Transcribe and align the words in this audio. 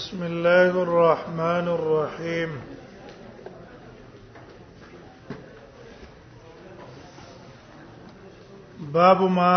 بسم 0.00 0.22
الله 0.26 0.82
الرحمن 0.82 1.66
الرحيم 1.70 2.50
باب 8.96 9.24
ما 9.38 9.54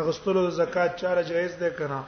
اغستلو 0.00 0.40
د 0.48 0.50
زکات 0.60 0.90
چاره 1.00 1.22
جایز 1.30 1.52
ده 1.62 1.70
کنه 1.78 2.00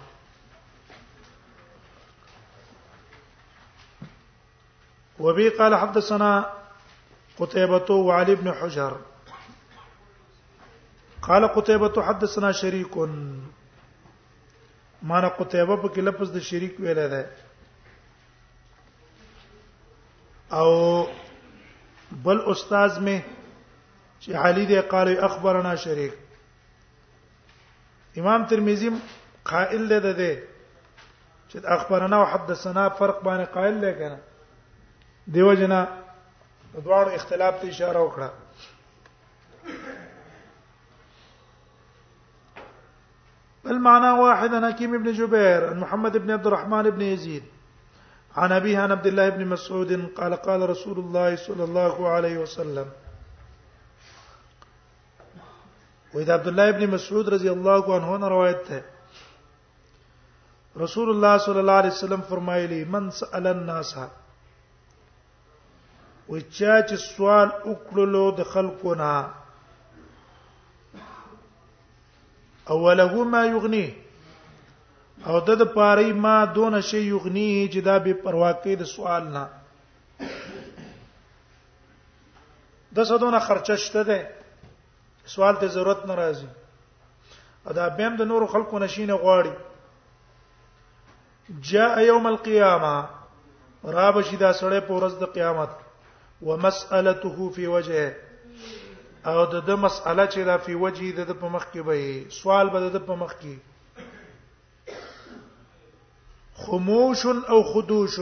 وبي 5.24 5.48
قال 5.58 5.74
حدثنا 5.82 6.30
قتيبة 7.38 7.88
وعلي 8.06 8.34
بن 8.40 8.48
حجر 8.60 8.96
قال 11.26 11.46
قتيبة 11.56 11.96
حدثنا 12.08 12.52
شريك 12.62 12.96
معنی 15.08 15.28
قتيبه 15.38 15.76
په 15.76 15.88
کې 15.94 16.00
لفظ 16.08 16.28
د 16.34 16.38
شریک 16.44 16.74
ویل 16.80 16.98
دی 17.08 17.22
او 20.60 20.70
بل 22.26 22.38
استاد 22.52 22.98
می 23.06 23.18
چې 24.24 24.34
علي 24.44 24.64
دې 24.70 24.80
قال 24.92 25.08
اخبرنا 25.28 25.70
شريك 25.84 26.14
امام 28.20 28.40
ترمذي 28.52 28.90
قائل 29.50 29.82
ده 29.88 29.98
ده 30.06 30.32
چې 31.50 31.56
اخبرنا 31.76 32.16
او 32.22 32.26
حدثنا 32.34 32.84
فرق 33.00 33.18
باندې 33.26 33.52
قائل 33.56 33.76
ده 33.80 33.90
کنه 33.98 34.18
دیو 35.34 35.50
جنا 35.60 35.80
دوار 36.84 37.06
اختلاف 37.18 37.54
ته 37.60 37.66
اشاره 37.74 38.00
وکړه 38.06 38.28
بل 43.68 43.76
معنا 43.90 44.10
واحد 44.22 44.50
انا 44.62 44.70
كيم 44.70 44.90
بن 45.02 45.08
جبير 45.22 45.60
عن 45.70 45.76
محمد 45.86 46.14
بن 46.16 46.30
عبد 46.38 46.46
الرحمن 46.46 46.84
بن 46.90 47.00
يزيد 47.10 47.42
عن 48.36 48.52
أبيه 48.52 48.78
عن 48.78 48.92
عبد 48.92 49.06
الله 49.06 49.28
بن 49.38 49.46
مسعود 49.48 50.08
قال 50.16 50.36
قال 50.48 50.70
رسول 50.70 50.98
الله 50.98 51.36
صلى 51.46 51.64
الله 51.64 52.08
عليه 52.08 52.38
وسلم 52.38 52.86
وې 56.14 56.24
د 56.26 56.30
عبد 56.36 56.48
الله 56.50 56.68
ابن 56.74 56.82
مسعود 56.94 57.26
رضی 57.34 57.48
الله 57.56 57.84
عنه 57.96 58.12
نه 58.20 58.26
روایت 58.34 58.64
ده 58.70 58.78
رسول 60.84 61.08
الله 61.12 61.34
صلی 61.46 61.60
الله 61.62 61.78
علیه 61.82 61.94
وسلم 61.96 62.22
فرمایلی 62.30 62.80
من 62.92 63.04
سأل 63.20 63.46
الناس 63.54 63.90
و 66.28 66.32
چا 66.56 66.74
چې 66.88 66.96
سوال 67.10 67.48
وکړلو 67.70 68.24
د 68.38 68.42
خلکو 68.52 68.90
نه 69.02 69.14
اوله 72.76 73.12
ما 73.34 73.42
یغنی 73.54 73.86
او 75.26 75.34
د 75.48 75.50
پاره 75.74 76.06
ما 76.28 76.36
دون 76.54 76.74
شی 76.82 77.00
یغنی 77.14 77.50
چې 77.72 77.78
دا 77.90 77.96
به 77.98 78.12
پروا 78.22 78.50
کوي 78.62 78.74
د 78.76 78.84
سوال 78.94 79.24
نه 79.36 79.44
د 80.22 80.24
څه 83.08 83.14
دونه 83.20 83.38
خرچه 83.50 83.76
شته 83.76 84.02
ده 84.12 84.20
سوال 85.26 85.56
ته 85.58 85.66
ضرورت 85.66 86.06
نه 86.06 86.14
راځي 86.14 86.46
ادا 87.66 87.88
بهم 87.88 88.16
د 88.16 88.22
نور 88.32 88.46
خلقو 88.54 88.78
نشینه 88.78 89.14
غواړي 89.14 89.52
جاء 91.72 91.98
یوم 92.06 92.26
القیامه 92.26 93.08
را 93.96 94.10
بشي 94.12 94.36
دا 94.36 94.52
سړی 94.52 94.80
په 94.88 94.92
ورځ 94.94 95.14
د 95.20 95.24
قیامت 95.34 95.68
ومسالته 96.42 97.50
فی 97.54 97.66
وجهه 97.66 98.16
او 99.26 99.44
د 99.46 99.54
د 99.66 99.70
مسأله 99.84 100.26
چې 100.32 100.40
دا 100.48 100.56
فی 100.58 100.74
وجهه 100.74 101.24
د 101.24 101.32
په 101.40 101.48
مخ 101.48 101.64
کې 101.72 101.80
به 101.88 101.94
سوال 102.30 102.70
به 102.70 102.80
د 102.90 102.96
په 103.06 103.14
مخ 103.22 103.32
کې 103.44 103.54
خموش 106.66 107.26
او 107.26 107.64
خدوش 107.72 108.20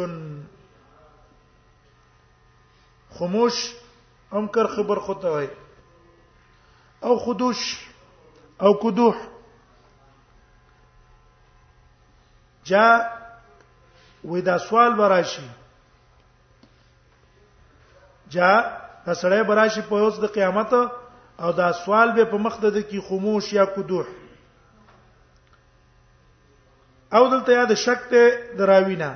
خموش 3.19 3.57
هم 4.33 4.45
کر 4.55 4.67
خبر 4.77 4.99
خطه 5.01 5.29
وای 5.31 5.49
او 7.03 7.19
خدوش 7.19 7.89
او 8.61 8.79
کدوح 8.83 9.15
جا 12.65 13.07
ودا 14.25 14.59
سوال 14.59 14.95
براشي 14.97 15.43
جا 18.31 18.81
دا 19.07 19.15
سړی 19.15 19.43
براشي 19.49 19.83
په 19.83 19.95
ورځ 19.95 20.15
د 20.21 20.25
قیامت 20.27 20.73
او 21.39 21.53
دا 21.53 21.73
سوال 21.73 22.13
به 22.15 22.25
په 22.25 22.37
مخ 22.45 22.61
د 22.61 22.77
کې 22.77 23.09
خاموش 23.09 23.53
یا 23.53 23.65
کدوح 23.67 24.07
او 27.13 27.29
دلته 27.31 27.53
یاد 27.53 27.75
شک 27.75 28.01
ته 28.11 28.39
دراوینا 28.59 29.15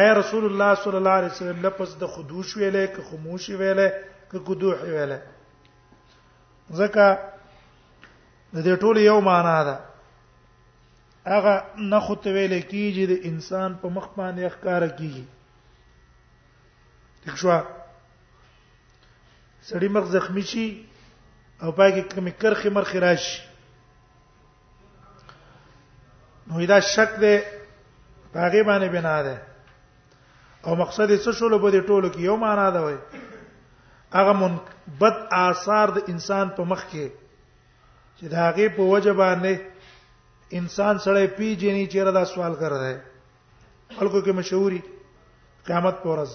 ایا 0.00 0.12
رسول 0.14 0.44
الله 0.44 0.74
صلی 0.84 0.96
الله 0.96 1.10
علیه 1.20 1.30
وسلم 1.32 1.62
لپس 1.66 1.94
د 2.00 2.06
خدوش 2.06 2.56
ویلې 2.56 2.86
که 2.96 3.02
خاموش 3.10 3.48
ویلې 3.50 3.88
که 4.30 4.38
کدوح 4.46 4.76
ویلې 4.82 5.20
ځکه 6.78 7.04
د 8.54 8.56
دې 8.66 8.74
ټول 8.82 8.96
یو 9.10 9.18
معنا 9.20 9.58
ده 9.66 9.76
هغه 11.32 11.54
نخوت 11.90 12.24
ویل 12.34 12.62
کیږي 12.62 13.04
د 13.06 13.14
انسان 13.28 13.70
په 13.80 13.86
مخ 13.96 14.06
باندې 14.18 14.50
ښکار 14.54 14.82
کیږي 14.98 15.24
دښوا 17.26 17.58
سړی 19.68 19.88
مخ 19.94 20.04
زخمی 20.14 20.42
شي 20.50 20.66
او 21.62 21.70
پای 21.76 21.90
کې 21.94 22.02
کوم 22.14 22.26
کرخي 22.40 22.68
مرخي 22.76 22.98
راشي 23.00 23.34
نو 26.46 26.66
دا 26.66 26.78
شک 26.80 27.10
دی 27.22 27.34
هغه 28.42 28.62
باندې 28.68 28.88
بنا 28.94 29.22
ده 29.26 29.36
او 30.66 30.72
مقصد 30.82 31.08
یې 31.10 31.18
څه 31.24 31.30
شول 31.38 31.52
په 31.62 31.68
دې 31.74 31.80
ټولو 31.88 32.08
کې 32.12 32.18
یو 32.28 32.36
معنا 32.44 32.68
ده 32.74 32.80
وای 32.84 32.98
هغه 34.12 34.32
من 34.40 34.56
بد 35.00 35.26
آثار 35.48 35.88
د 35.88 35.98
انسان 36.12 36.46
په 36.56 36.62
مخ 36.72 36.80
کې 36.92 37.06
چې 38.20 38.24
دا 38.32 38.38
هغه 38.48 38.66
په 38.76 38.82
وجبانه 38.92 39.54
انسان 40.60 40.94
سره 41.04 41.20
پیژنې 41.38 41.84
چې 41.92 41.98
را 42.06 42.12
دا 42.18 42.24
سوال 42.32 42.54
کړ 42.62 42.72
دی 42.82 42.94
خلکو 43.98 44.18
کې 44.24 44.32
مشهوري 44.40 44.80
قیامت 45.66 45.96
پورز 46.04 46.32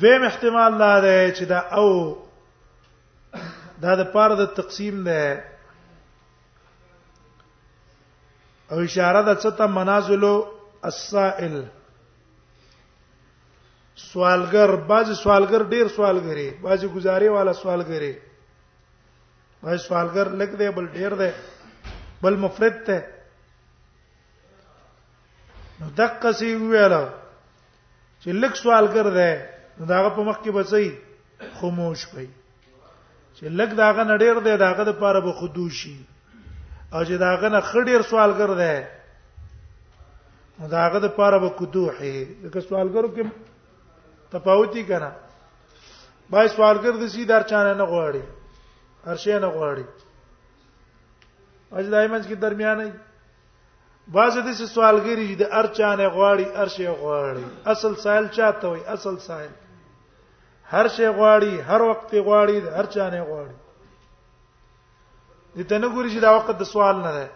ویم 0.00 0.22
احتمال 0.30 0.72
لا 0.82 0.92
دی 1.06 1.22
چې 1.36 1.44
دا 1.54 1.58
او 1.82 1.88
دا 3.82 3.92
د 4.02 4.12
پاره 4.12 4.34
د 4.42 4.54
تقسیم 4.60 4.96
ده 5.06 5.24
او 8.70 8.76
اشاره 8.86 9.22
د 9.28 9.40
څه 9.42 9.50
ته 9.58 9.66
منازلو 9.76 10.34
السائل 10.90 11.56
سوالګر 14.06 14.70
بعض 14.88 15.10
سوالګر 15.22 15.62
ډیر 15.72 15.86
سوالګری 15.96 16.48
بعض 16.62 16.84
گزارې 16.94 17.28
والا 17.34 17.52
سوالګری 17.62 18.12
بعض 19.62 19.78
سوالګر 19.88 20.26
لګ 20.40 20.50
دی 20.60 20.68
بل 20.76 20.86
ډیر 20.96 21.12
دی 21.20 21.30
بل 22.22 22.34
مفرد 22.46 22.74
ته 22.86 22.98
نو 25.80 25.86
دقه 25.98 26.32
سی 26.38 26.54
ویاله 26.54 27.02
چې 28.22 28.28
لګ 28.42 28.54
سوالګر 28.62 29.06
دی 29.18 29.32
نو 29.78 29.84
داغه 29.92 30.08
په 30.16 30.22
مخ 30.28 30.36
کې 30.44 30.50
بچي 30.56 30.86
خاموش 31.58 32.00
پي 32.14 32.26
چې 33.36 33.44
لګ 33.58 33.70
داغه 33.82 34.02
نډیر 34.10 34.36
دی 34.46 34.56
داغه 34.62 34.84
د 34.84 34.92
پاره 35.02 35.20
به 35.26 35.32
خودوشي 35.42 35.96
او 36.94 37.00
چې 37.08 37.14
داغه 37.26 37.48
نه 37.54 37.60
خډیر 37.70 38.00
سوالګر 38.10 38.50
دی 38.62 38.76
نو 40.58 40.68
داغه 40.78 40.98
د 41.04 41.08
پاره 41.18 41.38
به 41.42 41.48
کوتوحي 41.58 42.18
لکه 42.42 42.60
سوالګرو 42.68 43.12
کې 43.14 43.22
تفاوتی 44.32 44.84
کنه 44.86 45.12
بای 46.30 46.48
سوالګر 46.48 46.96
د 47.00 47.08
سي 47.08 47.24
در 47.24 47.42
چانه 47.50 47.74
نه 47.80 47.84
غواړي 47.84 48.22
هر 49.06 49.16
شي 49.22 49.32
نه 49.44 49.48
غواړي 49.56 49.84
اځ 51.78 51.86
دایمنځ 51.94 52.24
کې 52.28 52.36
درمیانه 52.44 52.88
بعض 54.16 54.34
د 54.38 54.48
سي 54.58 54.66
سوالګری 54.74 55.26
د 55.36 55.52
هر 55.54 55.66
چانه 55.78 56.08
غواړي 56.16 56.46
هر 56.58 56.68
شي 56.74 56.86
غواړي 57.00 57.46
اصل 57.72 57.92
سائل 58.04 58.26
چاته 58.36 58.66
وي 58.72 58.82
اصل 58.94 59.16
سائل 59.28 59.50
هر 60.72 60.86
شي 60.96 61.06
غواړي 61.18 61.52
هر 61.70 61.80
وخت 61.90 62.10
غواړي 62.26 62.56
هر 62.76 62.86
چانه 62.94 63.20
غواړي 63.28 63.56
دې 65.56 65.64
ته 65.68 65.76
نه 65.82 65.88
ګوري 65.94 66.10
چې 66.14 66.20
دا 66.24 66.30
وخت 66.36 66.50
د 66.60 66.64
سوال 66.72 66.96
نه 67.06 67.12
ده 67.16 67.26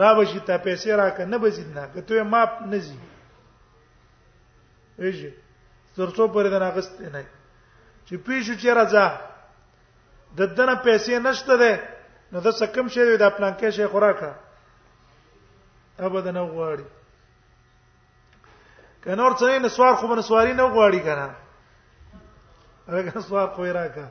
را 0.00 0.10
بشي 0.18 0.40
ته 0.46 0.54
پیسې 0.64 0.90
راک 1.00 1.16
نه 1.32 1.38
بزید 1.44 1.68
نه 1.78 1.84
که 1.94 2.00
ته 2.08 2.22
ما 2.32 2.42
نه 2.70 2.78
زی 2.78 2.98
ایږي 5.00 5.30
ترڅو 5.96 6.24
پرې 6.32 6.48
د 6.52 6.56
ناقص 6.64 6.86
نه 7.00 7.22
چې 8.06 8.14
پیښو 8.26 8.54
چې 8.62 8.68
راځه 8.78 9.04
د 10.38 10.40
دنه 10.56 10.74
پیسې 10.86 11.18
نشته 11.28 11.54
ده 11.62 11.72
نو 12.32 12.40
د 12.44 12.48
سکم 12.60 12.86
شی 12.94 13.02
د 13.22 13.24
پلان 13.36 13.52
کې 13.60 13.70
شی 13.76 13.86
خوراکه 13.92 14.30
ابدا 16.04 16.32
نه 16.36 16.42
غواړي 16.54 16.86
کنور 19.04 19.32
څنګه 19.40 19.58
نسوار 19.66 19.92
خو 19.98 20.06
بنسواری 20.12 20.52
نه 20.58 20.64
غواړي 20.76 21.00
کنه 21.00 21.28
هغه 22.88 23.20
سوار 23.28 23.46
خو 23.54 23.62
یې 23.64 23.72
راکا 23.80 24.06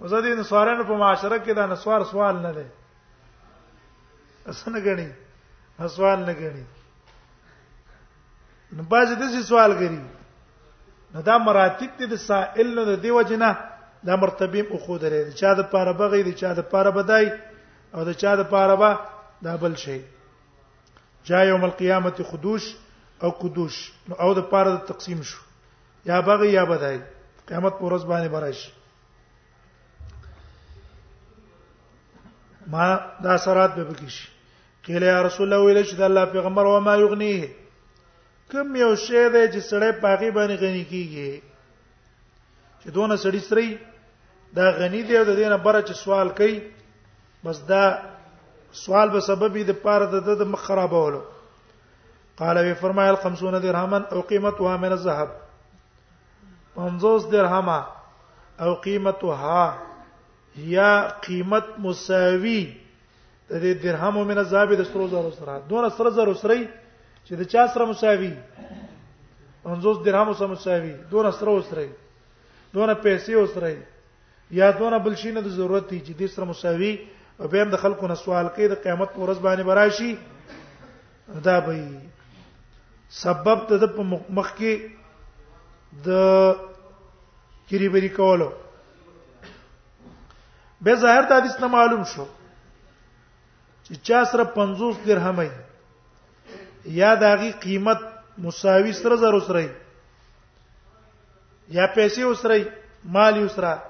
وزدي 0.00 0.34
نسوارانو 0.36 0.84
په 0.88 0.94
معاشره 1.00 1.36
کې 1.38 1.52
دا 1.54 1.66
نسوار 1.72 2.04
سوال 2.10 2.36
نه 2.42 2.52
دی 2.56 2.66
اسنه 4.50 4.80
غني 4.86 5.08
سوال 5.96 6.18
نه 6.28 6.32
غني 6.40 6.64
نو 8.76 8.82
باز 8.92 9.08
دې 9.18 9.42
سوال 9.50 9.72
غري 9.82 10.00
نو 11.14 11.20
دا 11.20 11.36
مراتب 11.38 11.96
دي 11.98 12.06
د 12.12 12.18
سائل 12.24 12.68
نو 12.74 12.84
د 12.84 13.00
دیو 13.02 13.22
جنا 13.30 13.50
دا 14.06 14.16
مرتبه 14.24 14.66
او 14.70 14.78
خو 14.86 14.96
درې 15.04 15.38
چا 15.42 15.52
د 15.60 15.66
پاره 15.72 15.92
بغي 16.00 16.22
دي 16.26 16.32
چا 16.42 16.52
د 16.58 16.66
پاره 16.72 16.90
بدای 16.98 17.26
او 17.94 18.04
د 18.08 18.12
چا 18.22 18.34
د 18.40 18.46
پاره 18.52 18.76
با 18.82 18.90
دا 19.44 19.56
بل 19.62 19.74
شي 19.84 19.98
جا 21.30 21.42
یوم 21.50 21.64
القیامت 21.68 22.20
خدوش 22.30 22.66
او 23.26 23.30
قدوش 23.42 23.78
نو 24.08 24.14
او 24.26 24.34
د 24.38 24.46
پاره 24.52 24.74
د 24.76 24.84
تقسیم 24.90 25.22
شو 25.30 25.40
یا 26.10 26.20
بغي 26.28 26.50
یا 26.50 26.64
بدای 26.74 26.98
قیامت 27.48 27.74
پر 27.78 27.82
ورځ 27.82 28.04
باندې 28.04 28.28
برش 28.28 28.70
ما 32.74 32.86
دا 33.24 33.36
سرات 33.44 33.74
به 33.76 33.84
بکیش 33.84 34.16
قیل 34.86 35.02
یا 35.02 35.22
رسول 35.26 35.46
الله 35.52 35.66
ویل 35.66 35.82
چې 35.86 35.94
د 35.94 36.02
الله 36.10 36.24
پیغمبر 36.36 36.64
و 36.70 36.80
ما 36.88 36.94
یغنیه 37.04 37.48
کوم 38.52 38.74
یو 38.76 38.94
شی 39.06 39.22
دی 39.34 39.42
چې 39.52 39.60
سړی 39.70 39.90
پاغي 40.04 40.30
باندې 40.36 40.56
غني 40.62 40.84
کیږي 40.92 41.32
چې 42.82 42.88
دونه 42.96 43.14
سړی 43.24 43.40
سړی 43.48 43.68
دا 44.58 44.66
غني 44.78 45.02
دی 45.08 45.14
او 45.18 45.24
د 45.28 45.32
دینه 45.40 45.56
بره 45.66 45.80
چې 45.88 45.92
سوال 46.04 46.28
کوي 46.40 46.56
بس 47.44 47.58
دا 47.68 47.84
سوال 48.82 49.08
به 49.14 49.20
سبب 49.28 49.52
دی 49.68 49.72
پاره 49.84 50.06
د 50.14 50.28
د 50.42 50.42
مخ 50.54 50.60
خرابولو 50.66 51.20
قال 52.40 52.56
وی 52.64 52.74
فرمایل 52.82 53.16
50 53.28 53.60
درهم 53.66 53.94
او 53.94 54.20
قیمتها 54.32 54.74
من 54.84 54.92
الذهب 54.98 55.28
50 56.76 57.30
درهم 57.32 57.68
او 58.62 58.74
قیمتها 58.86 59.64
یا 60.74 60.90
قیمت 61.26 61.64
مساوی 61.86 62.60
د 63.50 63.52
دې 63.62 63.84
درهم 63.86 64.18
من 64.30 64.38
الذهب 64.44 64.74
د 64.82 64.92
سرو 64.92 65.08
زرو 65.14 65.30
سره 65.40 65.60
دونه 65.72 65.88
سره 65.98 66.10
زرو 66.20 66.34
سره 66.44 66.62
چې 67.26 67.34
د 67.36 67.42
چا 67.52 67.66
سره 67.72 67.84
مساوي 67.92 68.32
50 69.64 70.04
درهم 70.04 70.34
سره 70.40 70.46
مساوي 70.52 70.92
دون 71.12 71.30
سره 71.32 71.50
وسره 71.58 71.88
دون 72.74 72.94
پیسې 72.94 73.32
وسره 73.42 73.86
یا 74.60 74.70
دون 74.80 74.98
بل 75.04 75.14
شي 75.22 75.30
نه 75.32 75.40
د 75.40 75.48
ضرورت 75.56 75.88
دي 75.90 76.00
چې 76.06 76.12
د 76.20 76.32
سره 76.36 76.44
مساوي 76.52 76.92
او 77.40 77.48
به 77.48 77.60
هم 77.62 77.68
د 77.74 77.82
خلکو 77.82 78.06
نه 78.12 78.16
سوال 78.22 78.48
کوي 78.56 78.68
د 78.72 78.82
قیامت 78.86 79.10
پر 79.14 79.20
ورځ 79.20 79.38
باندې 79.38 79.64
براشي 79.64 80.10
دا 81.44 81.60
به 81.60 82.00
سبب 83.20 83.58
ته 83.68 83.76
د 83.78 83.84
مخ 84.40 84.50
کې 84.56 84.92
د 86.08 86.10
کریبری 87.70 88.08
کولو 88.18 88.52
به 90.80 90.94
ظاهر 90.94 91.22
د 91.28 91.32
حدیث 91.40 91.56
نه 91.60 91.66
معلوم 91.74 92.04
شو 92.12 92.26
چې 93.84 93.94
چا 94.08 94.20
سره 94.32 94.44
50 94.58 95.02
درهم 95.08 95.38
ای 95.44 95.50
یا 96.84 97.14
داغي 97.14 97.50
قیمت 97.52 97.98
مساوي 98.38 98.92
سره 98.92 99.16
زر 99.16 99.34
وسره 99.34 99.68
یا 101.68 101.86
پیسې 101.96 102.22
وسره 102.24 102.66
مال 103.04 103.42
وسره 103.44 103.82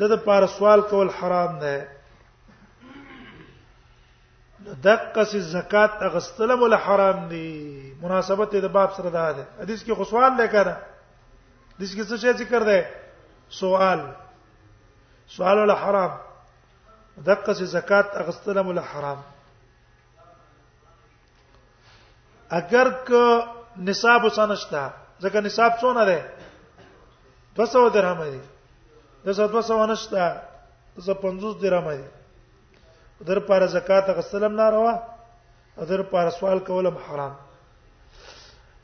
د 0.00 0.08
د 0.12 0.24
پار 0.24 0.46
سوال 0.46 0.80
کول 0.90 1.08
حرام 1.20 1.58
ده 1.58 1.86
دقه 4.84 5.24
سي 5.30 5.40
زکات 5.52 6.02
اغستل 6.08 6.54
مول 6.58 6.74
حرام 6.74 7.26
دي 7.28 7.94
مناسبت 8.02 8.54
د 8.62 8.72
باب 8.72 8.92
سره 8.96 9.10
ده 9.10 9.32
ده 9.38 9.44
حدیث 9.62 9.82
کې 9.84 9.92
خصوان 10.00 10.36
ده 10.36 10.46
کړه 10.52 10.74
حدیث 11.76 11.94
کې 11.96 12.04
څه 12.10 12.16
شی 12.22 12.32
ذکر 12.44 12.62
ده 12.62 12.90
سوال 13.60 14.00
سوال 15.36 15.58
ولا 15.58 15.74
حرام 15.84 16.12
دقه 17.26 17.52
سي 17.60 17.64
زکات 17.76 18.06
اغستل 18.24 18.60
مول 18.62 18.78
حرام 18.80 19.18
اگر 22.58 22.88
که 23.08 23.24
نصاب 23.88 24.24
وسنشتا 24.28 24.82
ځکه 25.22 25.38
نصاب 25.40 25.72
څونه 25.80 26.04
ده 26.10 26.18
200 27.56 27.88
درهم 27.94 28.20
دی 28.30 28.40
د 29.26 29.28
200 29.54 29.86
نشتا 29.92 30.26
زه 31.06 31.14
50 31.22 31.56
درهم 31.62 31.88
دی 31.96 32.06
در 33.26 33.38
پر 33.48 33.62
زکات 33.74 34.06
غسلم 34.18 34.54
ناروا 34.60 34.92
در 35.90 36.02
پر 36.12 36.30
سوال 36.30 36.58
کولم 36.68 36.96
حرام 36.98 37.34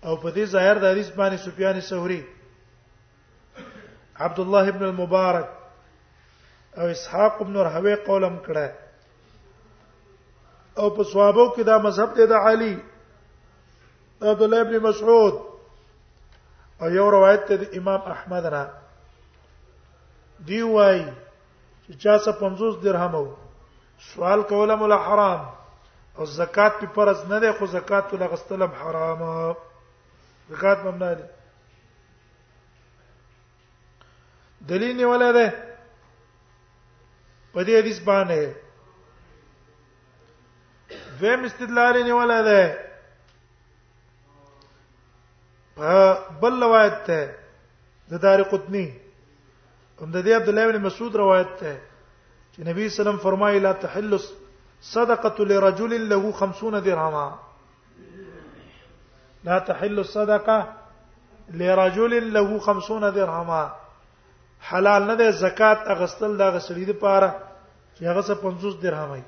او 0.02 0.16
په 0.16 0.28
دې 0.34 0.48
ظاهر 0.56 0.76
د 0.82 0.90
حدیث 0.92 1.08
باندې 1.20 1.40
سفیان 1.46 1.80
ثوری 1.80 2.22
عبد 4.24 4.38
الله 4.40 4.64
ابن 4.72 4.82
المبارک 4.92 5.48
او 6.78 6.86
اسحاق 6.94 7.42
ابن 7.44 7.54
رهوی 7.68 7.94
قولم 8.10 8.36
کړه 8.46 8.66
او 10.80 10.86
په 10.90 11.02
صحابه 11.14 11.44
کې 11.54 11.62
دا 11.70 11.76
مذهب 11.78 12.10
دی 12.16 12.26
د 12.34 12.48
علی 12.50 12.74
عبد 14.22 14.42
الله 14.42 14.60
ابن 14.60 14.78
مسعود 14.88 15.34
او 16.82 16.88
یو 16.90 17.10
روایت 17.10 17.46
ته 17.48 17.56
د 17.56 17.76
امام 17.78 18.00
احمد 18.12 18.46
را 18.46 18.62
دی 20.46 20.62
وای 20.62 21.04
چې 21.86 21.92
چا 22.02 22.18
څه 22.18 22.32
50 22.40 22.80
درهم 22.82 23.14
وو 23.14 23.36
سوال 24.10 24.42
کوله 24.42 24.74
مل 24.76 24.92
حرام 24.92 25.40
او 26.18 26.24
زکات 26.26 26.72
په 26.80 26.86
فرض 26.94 27.24
نه 27.32 27.38
دی 27.40 27.50
خو 27.58 27.66
زکات 27.66 28.14
له 28.14 28.26
غستلم 28.26 28.72
حرام 28.82 29.22
زکات 30.50 30.78
ممنوع 30.84 31.14
دی 31.14 31.24
دلیل 34.68 34.96
نیولای 34.96 35.32
دی 35.32 35.48
په 37.52 37.62
دې 37.64 37.70
حدیث 37.78 37.98
باندې 38.08 38.50
ویم 41.20 41.44
استدلال 41.44 42.02
نیولای 42.02 42.42
دی 42.44 42.87
بل 45.78 46.54
روایت 46.62 46.94
ته 47.06 47.18
د 48.10 48.12
دار 48.22 48.40
قطنی 48.52 48.86
هم 50.00 50.10
د 50.12 50.16
دې 50.22 50.32
عبد 50.32 50.48
الله 50.48 50.64
بن 50.72 50.78
مسعود 50.84 51.12
روایت 51.22 51.50
ته 51.58 51.72
چې 52.54 52.60
نبی 52.60 52.62
صلی 52.62 52.62
الله 52.62 52.72
علیه 52.72 52.90
وسلم 53.00 53.18
فرمایي 53.24 53.58
لا 53.66 53.72
تحل 53.72 54.12
صدقه 54.80 55.36
لرجل 55.52 55.92
له 56.12 56.22
50 56.40 56.80
درهما 56.86 57.26
لا 59.44 59.56
تحل 59.58 59.96
الصدقه 59.98 60.58
لرجل 61.62 62.12
له 62.38 62.48
50 62.68 63.10
درهما 63.18 63.62
حلال 64.70 65.00
نه 65.06 65.14
ده 65.14 65.30
زکات 65.42 65.78
اغستل 65.96 66.32
دا 66.38 66.46
غسړي 66.60 66.84
د 66.90 66.92
پاره 67.04 67.30
چې 67.94 68.02
هغه 68.04 68.22
څه 68.22 68.34
50 68.48 68.84
درهم 68.86 69.10
وي 69.12 69.22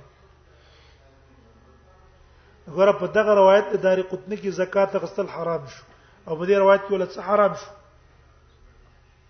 غره 2.80 2.92
په 3.04 3.07
دغه 3.19 3.33
روایت 3.42 3.66
د 3.73 3.76
داری 3.87 4.02
قطنی 4.02 4.37
کې 4.37 4.49
زکات 4.62 4.90
اغستل 5.02 5.28
حرام 5.37 5.62
شو 5.76 5.85
او 6.27 6.37
په 6.39 6.45
دې 6.47 6.55
روایت 6.62 6.81
کې 6.87 6.95
ولڅ 6.95 7.12
حرام 7.29 7.55
شو 7.62 7.71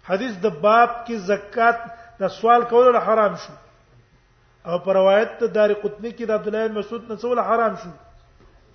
حدیث 0.09 0.33
د 0.43 0.47
باب 0.65 0.91
کې 1.07 1.15
زکات 1.31 1.79
د 2.21 2.23
سوال 2.41 2.63
کول 2.71 2.87
حرام 2.97 3.35
شو 3.43 3.53
او 4.69 4.75
په 4.85 4.91
روایت 4.99 5.31
د 5.43 5.45
دار 5.57 5.71
قطنی 5.83 6.11
کې 6.13 6.25
د 6.27 6.31
عبد 6.39 6.47
الله 6.49 6.63
مسعود 6.79 7.03
نه 7.11 7.17
څول 7.23 7.39
حرام 7.51 7.75
شو 7.83 7.91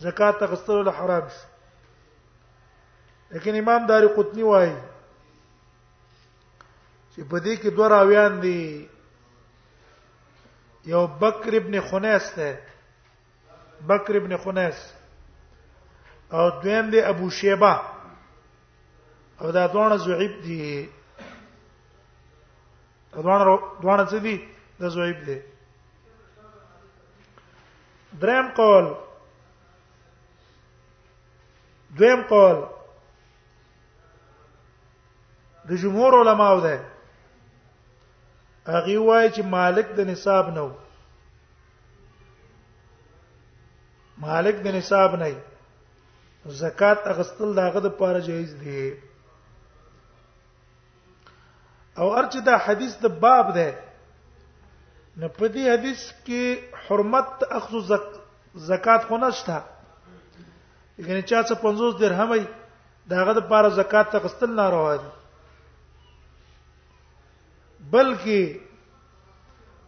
زکات 0.08 0.34
تغسل 0.40 0.90
حرام 1.00 1.26
شو 1.36 1.46
لیکن 3.34 3.54
امام 3.62 3.82
دار 3.92 4.04
قطنی 4.18 4.44
وایي 4.44 4.76
چې 7.14 7.22
په 7.30 7.38
دې 7.40 7.56
کې 7.62 7.70
دوه 7.76 7.88
راویان 7.90 8.34
دي 8.42 8.62
یو 10.94 11.04
بکر 11.22 11.54
ابن 11.60 11.74
خنیس 11.92 12.26
ته 12.36 12.50
بکر 13.92 14.14
ابن 14.18 14.32
خنیس 14.44 14.80
او 16.36 16.44
دویم 16.50 16.86
دی 16.90 17.00
ابو 17.12 17.28
شیبه 17.38 17.74
او 19.42 19.52
دا 19.52 19.66
دوه 19.68 19.98
زعیب 19.98 20.42
دي 20.44 20.90
دوه 23.14 23.38
دوه 23.82 24.04
څه 24.10 24.18
دي 24.26 24.36
د 24.80 24.88
زعیب 24.96 25.20
دي 25.28 25.38
دریم 28.22 28.48
قول 28.58 28.86
دویم 31.98 32.22
قول 32.32 32.58
د 35.70 35.82
جمهور 35.82 36.12
علماو 36.22 36.60
ده 36.66 36.76
هغه 38.74 38.98
وایي 39.08 39.30
چې 39.36 39.42
مالک 39.58 39.88
د 39.98 40.08
نصاب 40.12 40.46
نه 40.58 40.64
مالک 44.28 44.56
د 44.66 44.76
نصاب 44.78 45.12
نه 45.22 45.30
زکات 46.62 47.00
اغستل 47.12 47.50
داغه 47.58 47.80
د 47.80 47.88
پاره 48.00 48.20
جایز 48.28 48.52
دی 48.62 48.80
او 51.98 52.18
ارچ 52.18 52.38
دا 52.46 52.56
حدیث 52.66 52.94
د 53.02 53.06
باب 53.24 53.46
ده 53.58 53.70
نه 55.18 55.28
په 55.38 55.48
دې 55.54 55.64
حدیث 55.74 56.02
کې 56.26 56.44
حرمت 56.86 57.28
اخذ 57.60 57.74
زک 57.92 58.08
زکات 58.70 59.02
خو 59.08 59.16
نشته 59.18 59.58
یعنی 60.98 61.22
چا 61.22 61.44
څه 61.44 61.54
50 61.62 62.00
درهم 62.00 62.32
ای 62.32 62.48
داغه 63.10 63.34
د 63.34 63.40
پاره 63.50 63.70
زکات 63.80 64.10
ته 64.12 64.20
قستل 64.26 64.50
ناروا 64.56 64.96
دي 64.98 65.10
بلکې 67.92 68.60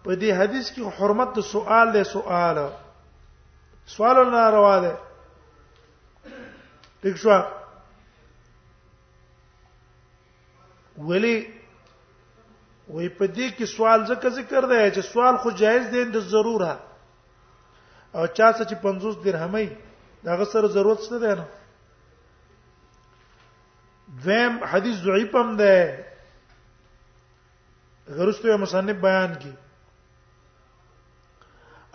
په 0.03 0.11
دې 0.15 0.31
حدیث 0.39 0.65
کې 0.71 0.81
حرمت 0.99 1.29
د 1.37 1.39
سوال 1.51 1.87
له 1.97 2.03
سوال 2.13 2.57
سوال 3.97 4.17
ناروا 4.31 4.77
ده 4.85 4.93
دښوا 7.03 7.39
ولی 11.09 11.35
وې 12.95 13.07
په 13.17 13.25
دې 13.35 13.47
کې 13.55 13.65
سوال 13.75 13.99
ځکه 14.09 14.27
ذکر 14.39 14.63
دی 14.71 14.81
چې 14.95 15.01
سوال 15.11 15.35
خو 15.43 15.49
جایز 15.61 15.85
دی 15.93 16.03
د 16.13 16.17
ضروره 16.33 16.73
او 18.17 18.25
چا 18.37 18.47
څه 18.57 18.63
چې 18.69 18.75
50 18.83 19.23
درهمي 19.25 19.67
داغه 20.27 20.45
سره 20.53 20.67
ضرورت 20.75 20.99
څه 21.07 21.15
دی 21.23 21.33
نه 21.39 21.45
دیم 24.25 24.53
حدیث 24.73 24.95
ضعیف 25.07 25.31
هم 25.39 25.49
ده 25.63 25.73
غرسته 28.19 28.57
مصنف 28.63 28.97
بیان 29.07 29.31
کی 29.41 29.51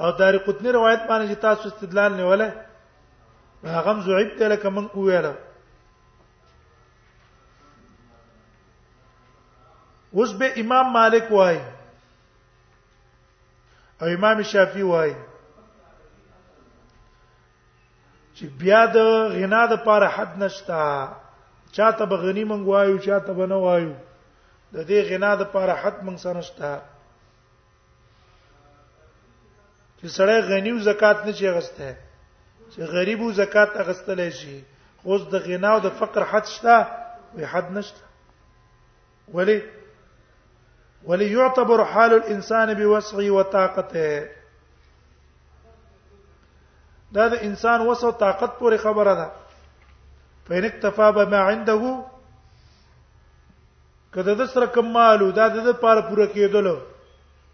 او 0.03 0.11
دار 0.19 0.35
قطنی 0.47 0.71
روایت 0.79 1.03
باندې 1.09 1.27
چې 1.31 1.43
تاسو 1.47 1.65
استدلال 1.71 2.13
نیولای 2.21 2.51
هغه 3.77 3.93
ضعیف 4.11 4.31
دی 4.39 4.47
لکه 4.55 4.69
من 4.77 4.87
ویره 5.05 5.33
اوس 10.15 10.33
به 10.33 10.53
امام 10.61 10.93
مالک 10.93 11.31
وای 11.31 11.57
او 14.01 14.07
امام 14.07 14.43
شافعي 14.43 14.83
وای 14.83 15.15
چې 18.35 18.45
بیا 18.59 18.87
د 18.87 18.97
غنا 19.39 19.67
د 19.67 19.77
پاره 19.85 20.09
حد 20.09 20.37
نشتا 20.43 20.83
چاته 21.73 22.05
به 22.07 22.17
غنی 22.17 22.45
مونږ 22.45 22.65
وایو 22.73 22.99
چاته 22.99 23.33
به 23.33 23.47
نه 23.47 23.55
وایو 23.65 23.95
د 24.75 24.85
دې 24.87 25.09
غنا 25.11 25.35
د 25.37 25.43
پاره 25.53 25.75
حد 25.83 25.99
مونږ 26.07 26.17
سره 26.19 26.39
نشتا 26.39 26.81
چې 30.01 30.07
سړی 30.17 30.41
غنی 30.49 30.71
او 30.71 30.79
زکات 30.89 31.27
نه 31.27 31.33
چی 31.33 31.49
غسته 31.51 31.95
چې 32.73 32.81
غریب 32.95 33.21
او 33.23 33.33
زکات 33.33 33.71
اغستلې 33.77 34.31
شي 34.31 34.65
خو 35.03 35.19
د 35.19 35.35
غنا 35.49 35.69
او 35.75 35.81
د 35.81 35.89
فقر 36.01 36.23
حد 36.31 36.45
شته 36.57 36.87
وي 37.35 37.45
حد 37.47 37.73
نشته 37.73 38.01
ولی 39.35 39.61
ولی 41.07 41.31
يعتبر 41.33 41.85
حال 41.85 42.13
الانسان 42.15 42.75
بوسعه 42.75 43.31
وطاقته 43.31 44.29
دا 47.17 47.27
د 47.29 47.35
انسان 47.47 47.81
وسع 47.91 48.07
او 48.07 48.11
طاقت 48.21 48.53
پورې 48.59 48.77
خبره 48.77 49.15
ده 49.15 49.33
فین 50.49 50.65
اکتفا 50.65 51.11
بما 51.17 51.41
عنده 51.49 51.97
کله 54.15 54.35
د 54.43 54.47
سره 54.53 54.67
کمالو 54.77 55.31
دا 55.41 55.49
د 55.57 55.67
لپاره 55.71 56.01
پوره 56.11 56.27
کېدل 56.37 56.69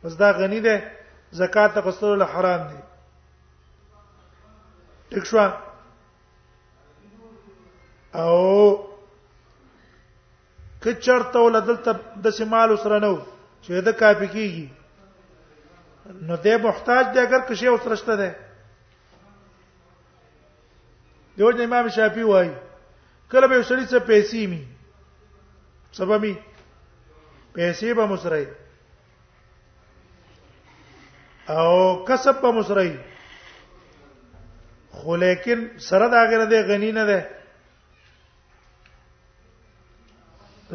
پس 0.02 0.18
دا 0.20 0.30
غنی 0.40 0.60
ده 0.60 0.92
زکات 1.40 1.74
تقصر 1.78 2.22
حرام 2.34 2.68
دي 2.68 2.80
ټیک 5.10 5.24
شو 5.32 5.38
او 8.20 8.38
کچرته 10.84 11.38
ولدل 11.40 11.76
ته 11.88 11.92
د 12.24 12.30
سیمالو 12.38 12.76
سره 12.84 12.98
نه 13.06 13.18
چې 13.64 13.72
دا 13.86 13.92
کاپی 14.00 14.26
کیږي 14.34 14.66
نو 16.26 16.34
دې 16.44 16.54
محتاج 16.66 17.04
دی 17.14 17.18
اگر 17.24 17.40
کشي 17.48 17.66
اوسرشته 17.70 18.14
ده 18.20 18.30
دیو 21.36 21.50
جن 21.52 21.62
امام 21.66 21.88
شافعي 21.96 22.22
وایي 22.24 22.52
کله 23.30 23.46
به 23.48 23.60
وسړي 23.60 23.84
څه 23.90 23.98
پیسې 24.10 24.42
می 24.50 24.62
سبا 25.98 26.16
می 26.22 26.34
پیسې 27.54 27.94
به 27.98 28.06
مسرای 28.06 28.46
او 31.54 32.04
کسب 32.08 32.40
به 32.42 32.50
مسرای 32.52 32.92
خو 34.96 35.16
لیکن 35.16 35.58
سره 35.88 36.08
دا 36.14 36.20
غره 36.30 36.46
دی 36.52 36.60
غنی 36.68 36.92
نه 36.92 37.04
ده 37.10 37.18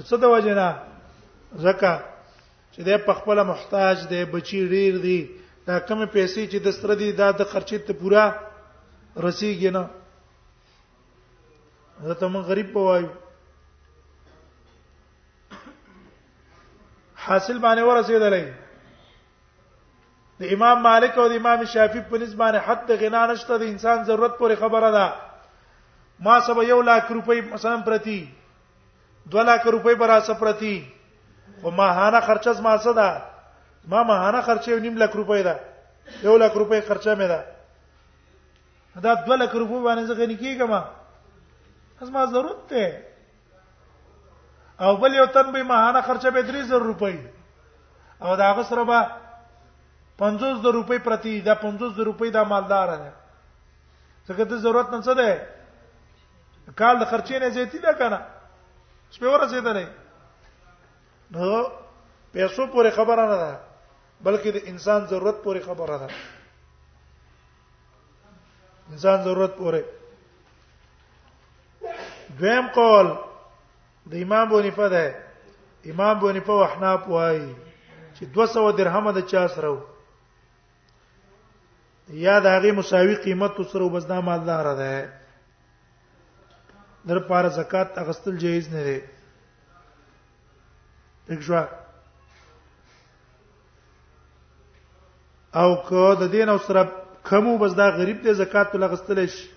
څه 0.08 0.14
د 0.22 0.24
وجه 0.34 0.54
نه 0.60 0.70
زکه 1.64 2.13
چې 2.76 2.82
د 2.90 2.98
پخپل 3.06 3.40
محتاج 3.48 3.98
دی 4.10 4.20
بچی 4.34 4.60
ډیر 4.70 4.96
دی 5.02 5.18
دا 5.68 5.76
کوم 5.88 6.00
پیسې 6.14 6.44
چې 6.52 6.60
د 6.68 6.72
ستر 6.78 6.94
دي 7.02 7.10
دا 7.18 7.26
د 7.40 7.42
خرچې 7.52 7.78
ته 7.90 7.94
پورا 8.00 8.24
رسیږي 9.26 9.70
نه 9.76 9.84
زه 12.08 12.14
ته 12.22 12.28
غریب 12.48 12.72
بوایو 12.78 13.08
حاصل 17.28 17.58
باندې 17.66 17.82
ورسېدلې 17.88 18.46
د 20.42 20.44
امام 20.58 20.78
مالک 20.88 21.12
او 21.18 21.26
د 21.34 21.36
امام 21.42 21.60
شافعي 21.76 22.02
په 22.10 22.18
نسبت 22.24 22.40
باندې 22.42 22.60
حد 22.70 22.88
غنا 23.04 23.22
نشته 23.34 23.54
د 23.58 23.64
انسان 23.76 23.98
ضرورت 24.10 24.34
پورې 24.40 24.56
خبره 24.64 24.90
ده 24.98 25.08
ما 26.26 26.36
سبا 26.50 26.62
یو 26.72 26.80
لاک 26.90 27.04
روپۍ 27.14 27.40
مثلا 27.54 27.78
پرتی 27.86 28.18
2 29.38 29.44
لاک 29.52 29.62
روپۍ 29.76 29.96
برا 30.02 30.18
سپرتی 30.32 30.74
خو 31.62 31.70
ماهانه 31.72 32.20
خرچه 32.22 32.52
زما 32.60 32.78
څه 32.78 32.92
ده 32.94 33.22
ما 33.88 34.04
ماهانه 34.04 34.42
خرچه 34.42 34.70
یو 34.72 34.80
نیم 34.80 34.98
لک 34.98 35.12
روپۍ 35.16 35.42
ده 35.44 35.60
یو 36.24 36.38
لک 36.38 36.54
روپۍ 36.54 36.80
خرچه 36.88 37.16
مې 37.16 37.28
ده 37.32 37.42
دا 39.02 39.14
2 39.16 39.36
لک 39.42 39.52
روپۍ 39.54 39.80
باندې 39.84 40.04
زه 40.10 40.14
غنی 40.16 40.38
کیږم 40.38 40.74
زما 42.04 42.26
ضرورت 42.36 42.68
ته 42.70 43.00
او 44.80 44.98
بل 45.00 45.14
یو 45.16 45.26
تن 45.32 45.52
به 45.52 45.64
ماهانه 45.64 46.02
خرچه 46.02 46.30
به 46.32 46.44
3000 46.44 46.82
روپۍ 46.82 47.18
او 48.22 48.36
دا 48.36 48.44
هغه 48.52 48.64
سره 48.64 48.84
به 48.84 49.08
500 50.18 50.66
روپۍ 50.66 51.00
پرتی 51.00 51.42
دا 51.42 51.56
500 51.56 51.96
روپۍ 52.00 52.32
دا 52.34 52.44
مالدار 52.44 52.88
ده 52.98 53.14
څنګه 54.28 54.44
ته 54.50 54.56
ضرورت 54.58 54.90
نه 54.90 55.02
څه 55.02 55.14
ده 55.18 55.48
کال 56.76 57.00
د 57.00 57.04
خرچې 57.08 57.32
نه 57.40 57.50
زیاتی 57.50 57.80
ده 57.80 57.94
کنه 57.96 58.20
سپور 59.12 59.48
زیاته 59.48 59.74
نه 59.74 59.88
نو 61.36 61.52
پیسو 62.32 62.64
پورې 62.68 62.90
خبره 62.98 63.24
نه 63.32 63.38
ده 63.42 63.52
بلکې 64.26 64.50
د 64.56 64.58
انسان 64.72 65.02
ضرورت 65.12 65.38
پورې 65.46 65.62
خبره 65.68 65.96
ده 66.02 66.08
انسان 68.92 69.18
ضرورت 69.28 69.54
پورې 69.62 69.82
دویم 72.42 72.66
قول 72.78 73.08
د 74.12 74.14
امام 74.26 74.46
بونیفه 74.52 74.88
ده 74.96 75.06
امام 75.94 76.16
بونیفه 76.24 76.54
وحنا 76.62 76.92
پوای 77.08 77.40
چې 78.16 78.24
200 78.38 78.72
درهم 78.82 79.06
د 79.18 79.20
چا 79.34 79.44
سره 79.56 79.72
یا 82.28 82.36
د 82.46 82.48
هغه 82.58 82.70
مساوي 82.82 83.16
قیمت 83.26 83.52
سره 83.74 83.84
وبس 83.84 84.04
دا 84.14 84.20
مالدار 84.30 84.68
ده 84.84 84.96
در 87.10 87.20
پر 87.30 87.46
زکات 87.60 87.88
اغستل 88.04 88.34
جایز 88.46 88.66
نه 88.74 88.82
دی 88.88 88.98
پکښوا 91.28 91.64
او 95.62 95.70
کو 95.88 96.08
د 96.22 96.24
دین 96.32 96.48
او 96.50 96.58
سره 96.68 96.84
کمو 97.30 97.52
بس 97.58 97.74
دا 97.78 97.88
غریب 97.98 98.18
دی 98.24 98.32
زکات 98.42 98.68
ولا 98.76 98.88
غستل 98.94 99.20
شي 99.36 99.48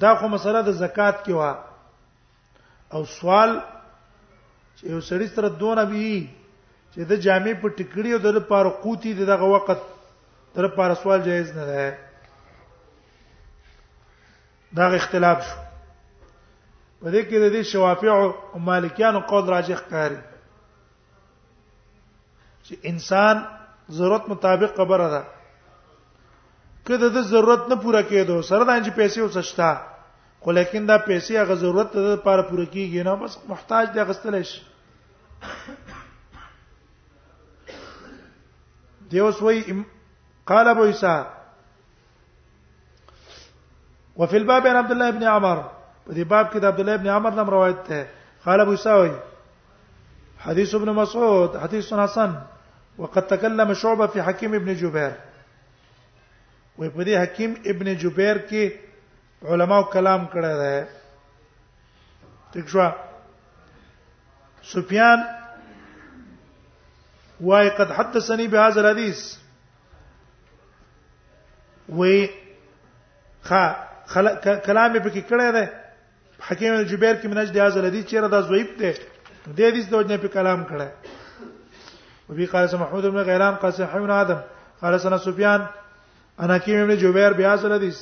دا 0.00 0.10
خو 0.18 0.26
مسله 0.34 0.60
د 0.66 0.70
زکات 0.82 1.16
کې 1.24 1.32
وا 1.38 1.50
او 2.94 3.00
سوال 3.18 3.50
چې 4.76 4.84
یو 4.92 5.00
سړی 5.00 5.26
سره 5.36 5.48
دونه 5.62 5.82
وی 5.92 6.14
چې 6.92 7.00
د 7.10 7.12
جامې 7.24 7.54
په 7.62 7.68
ټیکړی 7.76 8.10
او 8.12 8.18
د 8.26 8.28
پاره 8.50 8.70
قوتي 8.82 9.10
دغه 9.14 9.44
وخت 9.54 9.78
تر 10.54 10.64
پاره 10.76 10.94
سوال 11.00 11.20
جایز 11.22 11.50
نه 11.56 11.64
ده 11.70 11.80
دا 14.78 14.86
اختلاف 14.98 15.38
شو 15.48 15.58
په 17.00 17.10
دې 17.10 17.22
کې 17.28 17.38
د 17.54 17.62
شوافیع 17.70 18.12
او 18.14 18.58
مالکیانو 18.68 19.20
قول 19.30 19.44
راجح 19.48 19.80
کاری 19.90 20.16
چې 22.64 22.74
انسان 22.90 23.36
ضرورت 23.98 24.24
مطابق 24.28 24.70
خبره 24.78 25.06
ده 25.14 25.22
کله 26.88 27.08
د 27.18 27.22
ضرورت 27.28 27.62
نه 27.70 27.76
پوره 27.84 28.02
کېدو 28.10 28.36
سره 28.50 28.64
د 28.70 28.74
انج 28.74 28.86
پیسې 28.98 29.20
وسشتا 29.30 29.70
خو 30.42 30.52
لیکن 30.58 30.86
دا 30.90 30.98
پیسې 30.98 31.32
هغه 31.42 31.54
ضرورت 31.62 31.92
ته 31.94 31.98
لپاره 32.16 32.42
پوره 32.50 32.66
کیږي 32.66 33.02
نه 33.06 33.14
بس 33.22 33.38
محتاج 33.52 33.88
دی 33.94 34.02
غستل 34.10 34.42
شي 34.42 34.62
دیوس 39.10 39.42
وی 39.42 39.82
قال 40.50 40.68
ابو 40.68 40.84
عیسی 40.84 41.16
وفي 44.16 44.36
الباب 44.36 44.66
عن 44.66 44.76
عبد 44.76 44.90
الله 44.92 45.10
بن 45.10 45.22
عمر 45.24 45.66
په 46.08 46.14
دې 46.16 46.24
باب 46.24 46.52
کې 46.52 46.58
د 46.64 46.64
عبد 46.64 46.80
الله 46.80 46.94
ابن 46.98 47.06
عمر 47.12 47.30
نام 47.36 47.48
روایت 47.52 47.86
ده 47.88 48.08
قال 48.44 48.60
ابو 48.60 48.74
ساوي 48.82 49.12
حديث 50.42 50.74
ابن 50.74 50.90
مسعود 50.98 51.56
حديث 51.62 51.88
حسن 51.94 52.34
وقد 52.98 53.26
تكلم 53.32 53.72
شعبه 53.80 54.06
في 54.12 54.22
حكيم 54.22 54.54
ابن 54.58 54.74
جبير 54.82 55.10
وې 56.78 56.88
په 56.96 57.04
دې 57.04 57.18
حکیم 57.22 57.54
ابن 57.72 57.92
جبیر 58.04 58.38
کې 58.52 58.72
علماو 59.52 59.82
کلام 59.94 60.24
کړه 60.34 60.54
ده 60.56 60.88
تخوا 62.52 62.92
سفيان 64.68 65.20
واي 67.50 67.68
قد 67.82 67.92
حدثني 67.98 68.46
بهذا 68.54 68.80
الحديث 68.80 69.26
و 71.98 72.08
خ 73.50 73.60
کلام 74.66 74.92
په 74.98 75.08
کې 75.08 75.22
کړی 75.28 75.52
ده 75.58 75.66
حکیم 76.46 76.74
جبیر 76.90 77.14
کې 77.20 77.28
منج 77.28 77.48
دی 77.54 77.60
ازل 77.60 77.90
دی 77.92 78.02
چیرې 78.02 78.28
دا 78.34 78.40
زویب 78.48 78.68
دی 78.80 78.92
د 78.98 79.50
دې 79.58 79.68
د 79.90 79.94
وجنه 80.00 80.16
په 80.22 80.28
کلام 80.36 80.60
کړه 80.70 80.88
وبي 82.28 82.46
قال 82.52 82.68
سم 82.68 82.78
محمود 82.84 83.04
بن 83.06 83.22
غيلان 83.28 83.54
قال 83.62 83.72
سم 83.72 83.86
حيون 83.94 84.10
ادم 84.10 84.40
قال 84.80 85.00
سنا 85.00 85.18
سفيان 85.18 85.66
انا 86.40 86.54
حكيم 86.58 86.86
بن 86.86 86.96
جبير 86.96 87.32
بياز 87.32 87.64
الحديث 87.64 88.00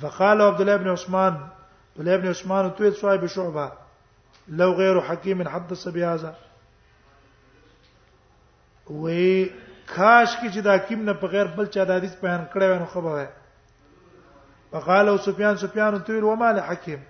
فقال 0.00 0.40
عبد 0.40 0.60
الله 0.60 0.76
بن 0.76 0.88
عثمان 0.88 1.34
عبد 1.34 1.98
الله 2.00 2.16
بن 2.16 2.28
عثمان 2.28 2.70
تو 2.78 2.90
صاحب 3.00 3.26
شعبه 3.26 3.72
لو 4.48 4.72
غير 4.72 5.00
حكيم 5.00 5.48
حدث 5.48 5.88
بهذا 5.88 6.34
وي 8.90 9.50
کاش 9.96 10.36
کې 10.36 10.54
چې 10.54 10.58
دا 10.64 10.74
حکیم 10.76 11.00
نه 11.08 11.12
په 11.12 11.26
غیر 11.26 11.46
بل 11.56 11.66
چا 11.66 11.84
د 11.84 11.90
حدیث 11.96 12.14
بیان 12.22 12.44
کړی 12.52 12.62
وای 12.62 12.78
نو 12.78 12.86
خبره 12.86 13.28
فقال 14.74 15.06
او 15.08 15.16
سفيان 15.16 15.56
سفيان 15.56 16.04
تويل 16.04 16.24
وما 16.24 16.52
لحكيم 16.52 17.02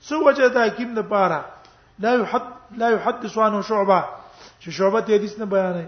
سو 0.00 0.26
وجد 0.26 0.56
حکیم 0.58 0.94
د 0.94 1.00
پاره 1.08 1.44
لا 1.98 2.14
يحد 2.16 2.42
لا 2.82 2.88
يحدث 2.90 3.38
عنه 3.38 3.62
شعبه 3.70 4.04
چې 4.60 4.70
شعبه 4.78 5.00
ته 5.00 5.16
حدیث 5.18 5.38
نه 5.38 5.46
بیانې 5.54 5.86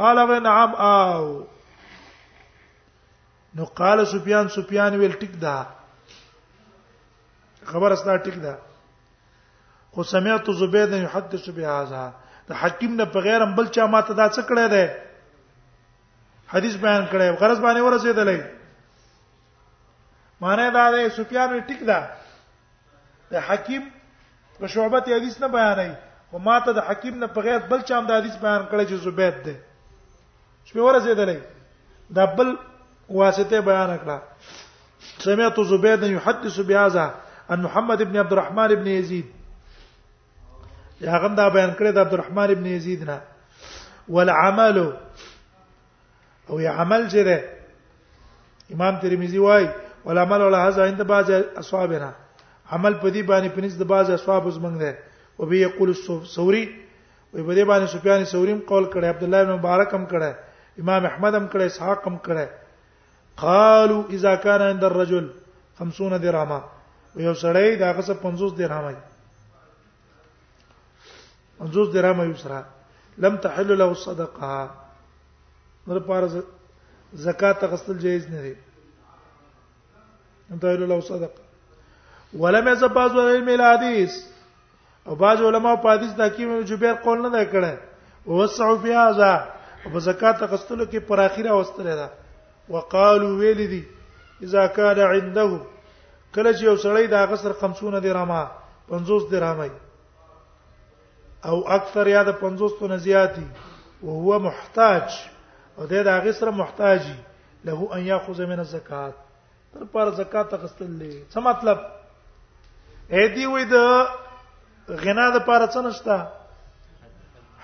قال 0.00 0.16
و 0.28 0.30
نعم 0.44 0.72
او 0.74 1.24
نو 3.54 3.64
قال 3.80 3.98
سفيان 4.12 4.46
سفيان 4.58 4.92
ویل 4.96 5.12
ټیک 5.24 5.34
ده 5.46 5.56
خبر 7.72 7.90
اسنه 7.96 8.18
ټیک 8.28 8.38
ده 8.46 8.54
خو 9.96 10.02
سمعت 10.12 10.46
زبيد 10.62 10.92
يحدث 11.00 11.44
بهذا 11.58 12.04
د 12.50 12.52
حکیم 12.62 12.92
نه 13.02 13.06
بغیر 13.18 13.40
بل 13.58 13.66
چا 13.70 13.86
ماته 13.86 14.14
دا 14.14 14.26
څه 14.30 14.42
کړی 14.54 14.66
دی 14.76 14.86
حدیث 16.56 16.74
بیان 16.76 17.06
کړی 17.10 17.40
غرض 17.40 17.58
باندې 17.60 17.80
ورسېدلې 17.88 18.40
معنی 20.40 20.70
دا 20.70 20.90
ده 20.90 21.08
سفیان 21.16 21.60
ټیک 21.68 21.80
ده 21.88 22.08
د 23.30 23.34
حکیم 23.48 23.82
په 24.60 24.66
شعبت 24.66 25.08
حدیث 25.08 25.40
نه 25.40 25.48
بیانای 25.48 25.90
او 26.32 26.38
ماته 26.38 26.72
د 26.72 26.78
حکیم 26.88 27.18
نه 27.18 27.26
په 27.26 27.40
غیر 27.46 27.58
بل 27.72 27.80
چا 27.88 27.98
هم 27.98 28.06
د 28.06 28.10
حدیث 28.18 28.34
بیان 28.44 28.62
کړی 28.70 28.84
چې 28.90 28.94
زبید 29.06 29.36
ده 29.48 29.54
شپه 30.64 30.80
ورسېدلې 30.86 31.38
دا 32.18 32.24
بل 32.38 32.48
واسطه 33.08 33.60
بیان 33.68 33.90
کړه 33.98 34.16
سمعت 35.24 35.56
زبید 35.72 36.02
یحدث 36.12 36.56
بیازا 36.72 37.06
ان 37.54 37.60
محمد 37.66 37.98
ابن 38.02 38.16
عبد 38.24 38.32
الرحمن 38.32 38.70
ابن 38.72 38.86
یزید 38.90 39.26
یا 41.00 41.18
غم 41.22 41.32
دا 41.34 41.50
بیان 41.58 41.72
کړی 41.78 41.90
د 41.94 41.98
عبد 42.06 42.12
الرحمن 42.18 42.48
ابن 42.56 42.66
یزید 42.72 43.00
نه 43.10 43.18
والعمل 44.08 44.78
او 46.48 46.56
یا 46.60 46.72
عمل 46.72 47.08
جره 47.16 47.38
امام 48.74 48.98
ترمذی 49.00 49.38
وایي 49.38 49.68
ولا 50.04 50.20
عمل 50.22 50.42
ولا 50.42 50.68
هذا 50.68 50.84
عند 50.86 51.02
بعض 51.02 51.30
اصحابنا 51.62 52.12
عمل 52.72 52.94
په 52.94 53.10
دې 53.10 53.22
باندې 53.22 53.48
پنځ 53.56 53.70
د 53.78 53.82
بعض 53.92 54.10
اصحاب 54.10 54.48
زمنګ 54.56 54.76
ده 54.84 54.96
او 55.40 55.46
به 55.46 55.56
یقول 55.66 55.88
الثوري 55.88 56.64
وي 57.34 57.42
په 57.46 57.54
دې 57.54 57.64
باندې 57.70 57.86
سفیان 57.94 58.24
ثوري 58.24 58.52
قول 58.70 58.84
کړي 58.92 59.04
عبد 59.06 59.22
الله 59.24 59.44
بن 59.44 59.52
مبارک 59.58 59.94
هم 59.94 60.04
کړي 60.06 60.32
امام 60.82 61.02
احمد 61.06 61.34
هم 61.34 61.46
کړي 61.52 61.64
اسحاق 61.72 62.08
هم 62.08 62.16
کړي 62.26 62.46
قالوا 63.36 64.02
اذا 64.10 64.34
كان 64.34 64.62
عند 64.62 64.84
الرجل 64.84 65.26
50 65.80 66.12
درهمه 66.12 66.60
یو 67.26 67.34
سړی 67.34 67.78
دا 67.82 67.92
غسه 67.98 68.14
50 68.24 68.56
درهمه 68.58 69.00
50 71.58 71.94
درهمه 71.94 72.22
یو 72.30 72.36
سره 72.36 72.64
لم 73.18 73.36
تحل 73.36 73.78
له 73.78 73.84
الصدقه 73.84 74.70
نو 75.86 75.94
لپاره 75.96 76.42
زکات 77.28 77.64
غسل 77.72 77.98
جایز 77.98 78.28
نه 78.30 78.40
دی 78.42 78.54
دایلو 80.58 80.86
لو 80.86 81.00
صدق 81.00 81.30
ولم 82.38 82.68
يزباز 82.68 83.10
العلم 83.10 83.48
الحديث 83.48 84.12
او 85.08 85.14
بعض 85.14 85.40
علما 85.42 85.74
په 85.76 85.88
حدیث 85.90 86.12
د 86.14 86.20
حکیم 86.22 86.50
ابن 86.52 86.64
جبیر 86.64 86.94
قول 87.02 87.22
نه 87.22 87.28
دا 87.28 87.44
کړه 87.44 87.72
وسعوا 88.26 88.76
فی 88.82 88.92
هذا 88.94 89.46
په 89.92 89.98
زکات 89.98 90.42
غستلو 90.42 90.84
کې 90.84 90.96
پر 91.06 91.20
اخیره 91.20 91.52
واستره 91.52 91.94
ده 92.00 92.10
وقالو 92.68 93.36
ویل 93.38 93.68
دي 93.68 93.84
اذا 94.42 94.66
كان 94.66 94.98
عنده 94.98 95.58
کله 96.34 96.52
چې 96.52 96.62
یو 96.62 96.74
سړی 96.76 97.06
دا 97.10 97.26
غسر 97.26 97.52
50 97.52 98.00
درهمه 98.00 98.50
50 98.90 99.30
درهمه 99.30 99.70
او 101.44 101.68
اکثر 101.78 102.06
یا 102.06 102.22
د 102.22 102.30
50 102.42 102.78
تو 102.80 102.86
نه 102.88 102.96
زیاتی 102.96 103.46
او 104.02 104.10
هو 104.22 104.38
محتاج 104.38 105.08
او 105.78 105.86
د 105.86 105.92
هغه 105.94 106.32
سره 106.32 106.50
محتاجی 106.50 107.16
له 107.64 107.88
ان 107.94 108.06
یاخذ 108.06 108.40
من 108.40 108.58
الزکات 108.58 109.14
تر 109.74 109.84
پر 109.92 110.06
زکات 110.16 110.54
اخستل 110.54 110.98
دي 111.00 111.10
څه 111.32 111.38
مطلب 111.48 111.78
اې 113.14 113.24
دی 113.34 113.44
وې 113.52 113.64
د 113.72 113.74
غنا 115.06 115.26
د 115.36 115.38
پاره 115.48 115.66
څه 115.74 115.80
نشته 115.86 116.16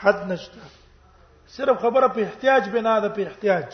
حد 0.02 0.18
نشته 0.32 0.60
صرف 1.54 1.76
خبره 1.84 2.06
په 2.16 2.20
احتیاج 2.28 2.62
بنا 2.74 2.94
ده 3.04 3.08
په 3.16 3.20
احتیاج 3.30 3.68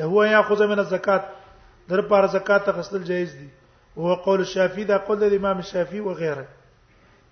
له 0.00 0.04
هو 0.14 0.20
یاخذ 0.28 0.60
من 0.72 0.78
الزکات 0.84 1.24
در 1.92 2.00
پر 2.12 2.24
زکات 2.32 2.62
اخستل 2.72 3.02
جایز 3.10 3.32
دي 3.42 3.48
هو 3.98 4.08
قول 4.24 4.40
الشافعي 4.46 4.84
دا 4.88 4.96
قول 5.06 5.18
د 5.20 5.22
امام 5.36 5.56
الشافعي 5.62 6.00
و 6.00 6.12
غیره 6.22 6.46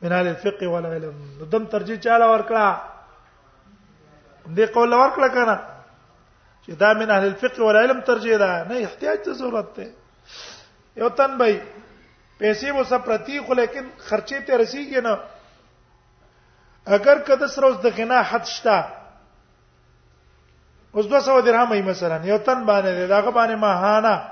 من 0.03 0.11
اهل 0.13 0.27
الفقه 0.35 0.65
والعلم 0.75 1.15
دم 1.57 1.65
ترجیح 1.75 1.97
چاله 2.07 2.27
ورکړه 2.35 2.65
دې 4.57 4.67
قول 4.79 4.91
ورکړه 4.99 5.29
کنه 5.39 5.57
چې 6.69 6.75
دا 6.75 6.95
من 6.95 7.11
اهل 7.11 7.25
الفقه 7.25 7.63
ول 7.65 7.77
علم 7.77 8.01
ترجیح 8.01 8.37
ده 8.39 8.65
نه 8.69 8.75
احتیاج 8.85 9.19
ته 9.25 9.33
ضرورت 9.33 9.75
ده 9.77 9.91
یو 10.97 11.09
تن 11.09 11.37
بھائی 11.39 11.59
پیسې 12.39 12.65
مو 12.75 12.85
سب 12.85 13.05
پرتی 13.05 13.41
خو 13.47 13.55
لیکن 13.55 13.89
خرچې 14.09 14.47
ته 14.47 14.59
رسیږي 14.59 15.01
نه 15.01 15.19
اگر 16.99 17.19
کده 17.29 17.47
سره 17.55 17.67
اوس 17.67 17.77
د 17.87 17.97
غنا 17.99 18.21
حد 18.31 18.45
شتا 18.53 18.77
اوس 20.95 21.07
200 21.07 21.41
درهم 21.49 21.73
ای 21.73 21.83
مثلا 21.89 22.21
یو 22.25 22.39
تن 22.39 22.67
باندې 22.67 23.09
داغه 23.17 23.31
باندې 23.31 23.57
ماهانه 23.59 24.23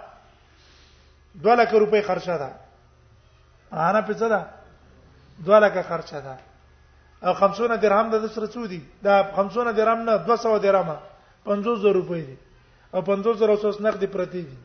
2 1.43 1.51
لک 1.61 1.69
روپۍ 1.75 2.03
خرچه 2.07 2.39
ده 2.39 2.51
انا 3.73 4.03
په 4.03 4.13
څه 4.13 4.27
ده 4.35 4.45
2 5.47 5.59
لک 5.59 5.83
خرچه 5.89 6.21
ده 6.21 6.39
او 7.29 7.35
50 7.35 7.77
درهم 7.81 8.11
د 8.11 8.27
سره 8.29 8.47
څو 8.47 8.67
دي 8.69 8.81
دا 9.03 9.23
50 9.23 9.73
درهم 9.73 10.11
نه 10.11 10.17
200 10.17 10.59
درهم 10.61 10.97
500 11.47 11.85
روپۍ 11.99 12.23
دي 12.29 12.37
او 12.95 13.01
500 13.11 13.49
اوسوس 13.51 13.81
نقد 13.81 14.05
پرتی 14.13 14.41
دي 14.43 14.57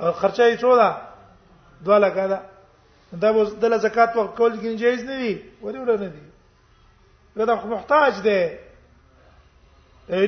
او 0.00 0.12
خرچه 0.20 0.44
یې 0.44 0.56
څو 0.56 0.76
ده 0.76 0.96
2 1.90 1.98
لک 2.04 2.14
ده 2.32 2.38
دا 3.22 3.28
اوس 3.40 3.52
د 3.60 3.78
زکات 3.84 4.16
وخت 4.16 4.36
کول 4.38 4.52
کې 4.60 4.80
جایز 4.84 5.04
نه 5.10 5.16
وي 5.20 5.34
ولی 5.64 5.78
وړ 5.78 5.98
نه 6.00 6.08
دي 6.16 7.44
دا 7.50 7.56
خو 7.60 7.68
محتاج 7.68 8.14
دی 8.26 8.40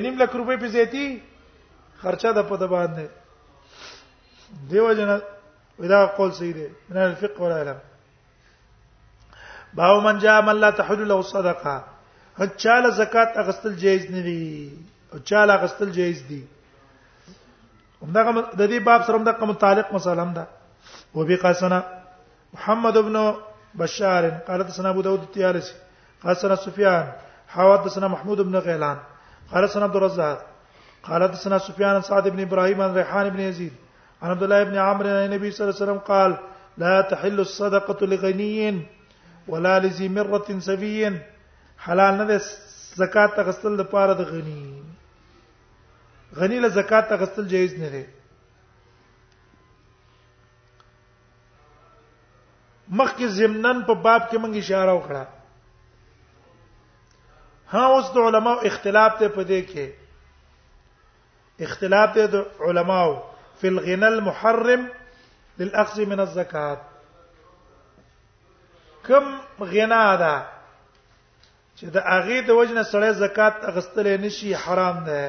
نیم 0.03 0.15
لک 0.21 0.29
روپۍ 0.41 0.57
په 0.61 0.67
زیاتی 0.75 1.05
خرچه 2.01 2.31
د 2.37 2.49
پد 2.49 2.59
باندې 2.59 3.05
دیو 4.69 4.91
جنا 4.99 5.15
ودا 5.81 5.99
قول 6.15 6.31
صحیح 6.37 6.53
دی 6.53 6.65
من 6.89 6.97
الفقه 7.03 7.43
ولا 7.43 7.59
علم 7.61 7.77
باو 9.79 10.01
من 10.05 10.17
جاء 10.23 10.39
من 10.47 10.55
لا 10.63 10.69
تحل 10.79 11.03
له 11.11 11.15
الصدقه 11.19 12.41
هچاله 12.41 12.89
زکات 12.97 13.37
اغستل 13.43 13.75
جایز 13.85 14.09
نه 14.15 14.21
دي 14.27 14.41
او 15.13 15.19
چاله 15.19 15.55
غسل 15.61 15.89
جایز 15.97 16.19
دي 16.29 16.41
همدغه 18.03 18.31
د 18.59 18.61
دې 18.71 18.79
باب 18.87 19.01
سره 19.05 19.15
همدغه 19.19 19.43
متعلق 19.51 19.87
مسله 19.95 20.21
هم 20.23 20.31
ده 20.37 20.43
وبقاسنا 21.15 21.79
محمد 22.55 22.95
ابن 23.01 23.15
بشار 23.79 24.23
قال 24.47 24.59
حدثنا 24.63 24.89
ابو 24.89 25.01
داود 25.01 25.21
الطيالسي 25.27 25.73
قال 26.23 26.31
حدثنا 26.35 26.55
سفيان 26.55 27.05
حدثنا 27.47 28.07
محمود 28.07 28.41
بن 28.41 28.55
غيلان 28.55 28.97
قال 29.51 29.63
حدثنا 29.65 29.85
عبد 29.85 29.95
الرزاق 29.95 30.39
قال 31.03 31.23
حدثنا 31.23 31.57
سفيان 31.57 32.01
سعد 32.01 32.27
بن 32.27 32.39
ابراهيم 32.39 32.81
عن 32.81 32.93
ريحان 32.95 33.29
بن 33.29 33.39
يزيد 33.39 33.73
عن 34.21 34.29
عبد 34.31 34.43
الله 34.43 34.63
بن 34.63 34.75
عمرو 34.77 35.07
عن 35.09 35.25
النبي 35.25 35.51
صلى 35.51 35.63
الله 35.69 35.75
عليه 35.75 35.83
وسلم 35.91 36.01
قال 36.07 36.37
لا 36.77 37.01
تحل 37.01 37.39
الصدقه 37.39 38.05
لغني 38.05 38.87
ولا 39.47 39.79
لذي 39.79 40.09
مره 40.09 40.59
سفي 40.59 41.19
حلال 41.79 42.17
نه 42.27 42.41
زکات 42.95 43.39
غسل 43.39 43.71
لپاره 43.77 44.13
د 44.13 44.21
غنی 44.21 44.80
غنی 46.35 46.59
له 46.59 46.67
زکات 46.69 47.11
اغستل 47.11 47.47
جایز 47.47 47.73
نه 47.79 47.89
دی 47.89 48.05
مخکې 52.99 53.25
زمنن 53.27 53.83
په 53.87 53.93
باب 54.05 54.21
کې 54.29 54.37
موږ 54.43 54.53
اشاره 54.61 54.93
وکړه 54.95 55.23
ها 57.73 57.83
اوس 57.93 58.11
د 58.15 58.23
علماو 58.27 58.61
اختلاف 58.69 59.13
ته 59.19 59.27
پدې 59.27 59.61
کې 59.69 59.89
اختلاف 61.65 62.17
د 62.17 62.45
علماو 62.69 63.11
فی 63.59 63.67
الغنى 63.67 64.07
المحرم 64.07 64.87
للاخذ 65.57 65.99
من 66.11 66.19
الزکات 66.19 66.79
کم 69.07 69.25
غنا 69.59 70.15
ده 70.15 70.35
چې 71.77 71.85
د 71.95 71.97
اغه 71.97 72.41
د 72.47 72.51
وجنه 72.59 72.83
سره 72.91 73.11
زکات 73.23 73.63
اغستل 73.73 74.11
نشي 74.23 74.55
حرام 74.65 75.03
ده 75.05 75.23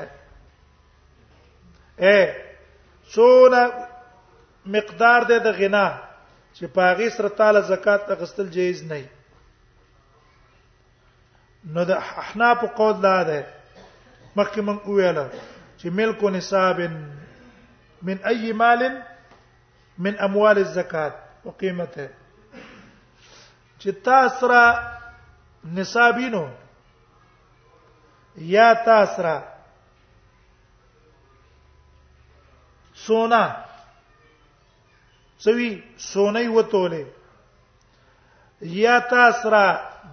اے 2.05 2.19
څونه 3.15 3.61
مقدار 4.75 5.21
ده 5.31 5.37
د 5.47 5.49
غنا 5.59 5.87
چې 6.57 6.65
پاغي 6.77 7.09
سره 7.17 7.29
تعالی 7.39 7.61
زکات 7.73 8.01
اخستل 8.15 8.47
جایز 8.57 8.79
نه 8.91 8.99
نو 11.75 11.85
د 11.91 11.93
احنا 12.23 12.51
په 12.61 12.67
قول 12.79 12.95
دا 13.07 13.19
ده 13.31 13.41
مخکې 14.39 14.61
من 14.67 14.77
ویل 14.87 15.19
چې 15.79 15.87
ملک 15.99 16.19
نصاب 16.37 16.79
من 18.09 18.17
اي 18.33 18.53
مال 18.61 18.83
من 20.05 20.13
اموال 20.27 20.57
الزکات 20.65 21.15
وقيمته 21.47 22.07
چې 23.81 23.89
تاسو 24.07 24.49
را 24.53 24.65
نصابینو 25.79 26.45
یا 28.57 28.69
تاسو 28.91 29.31
سونا 33.07 33.47
سوي 35.39 35.71
سونی 36.11 36.47
وتوله 36.49 37.05
یا 38.83 38.95
تاسرا 39.11 39.65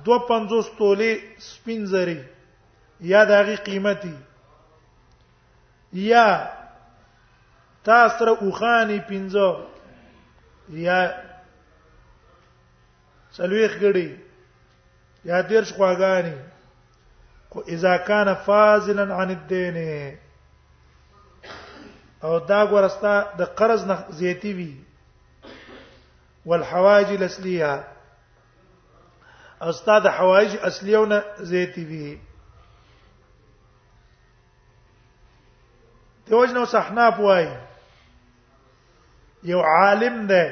250 0.05 0.69
توله 0.77 1.19
سپینځري 1.51 2.19
یا 3.11 3.23
دغه 3.25 3.55
قیمتي 3.67 4.15
یا 6.11 6.23
تاسره 7.87 8.29
اوخانی 8.43 8.99
پینځه 9.09 9.47
یا 10.85 10.99
څلويخ 13.35 13.71
غړي 13.81 14.09
یا 15.31 15.37
دیرش 15.49 15.69
خواګانی 15.77 16.35
کو 17.51 17.59
اذا 17.75 17.97
کان 18.09 18.27
فاضلا 18.45 19.03
عن 19.21 19.29
الدين 19.37 19.77
او 22.23 22.39
دا 22.49 22.61
ګورستا 22.71 23.13
د 23.39 23.41
قرض 23.59 23.81
نه 23.89 23.95
زیاتی 24.19 24.51
وی 24.57 24.71
والحواج 26.45 27.07
الاسلیه 27.19 27.73
استاد 29.71 30.03
حواج 30.19 30.51
اصلیونه 30.69 31.19
زیاتی 31.51 31.83
وی 31.89 32.05
دوج 36.29 36.49
نو 36.53 36.65
صحنا 36.71 37.07
پوای 37.17 37.45
یو 39.51 39.59
عالم 39.69 40.25
ده 40.27 40.43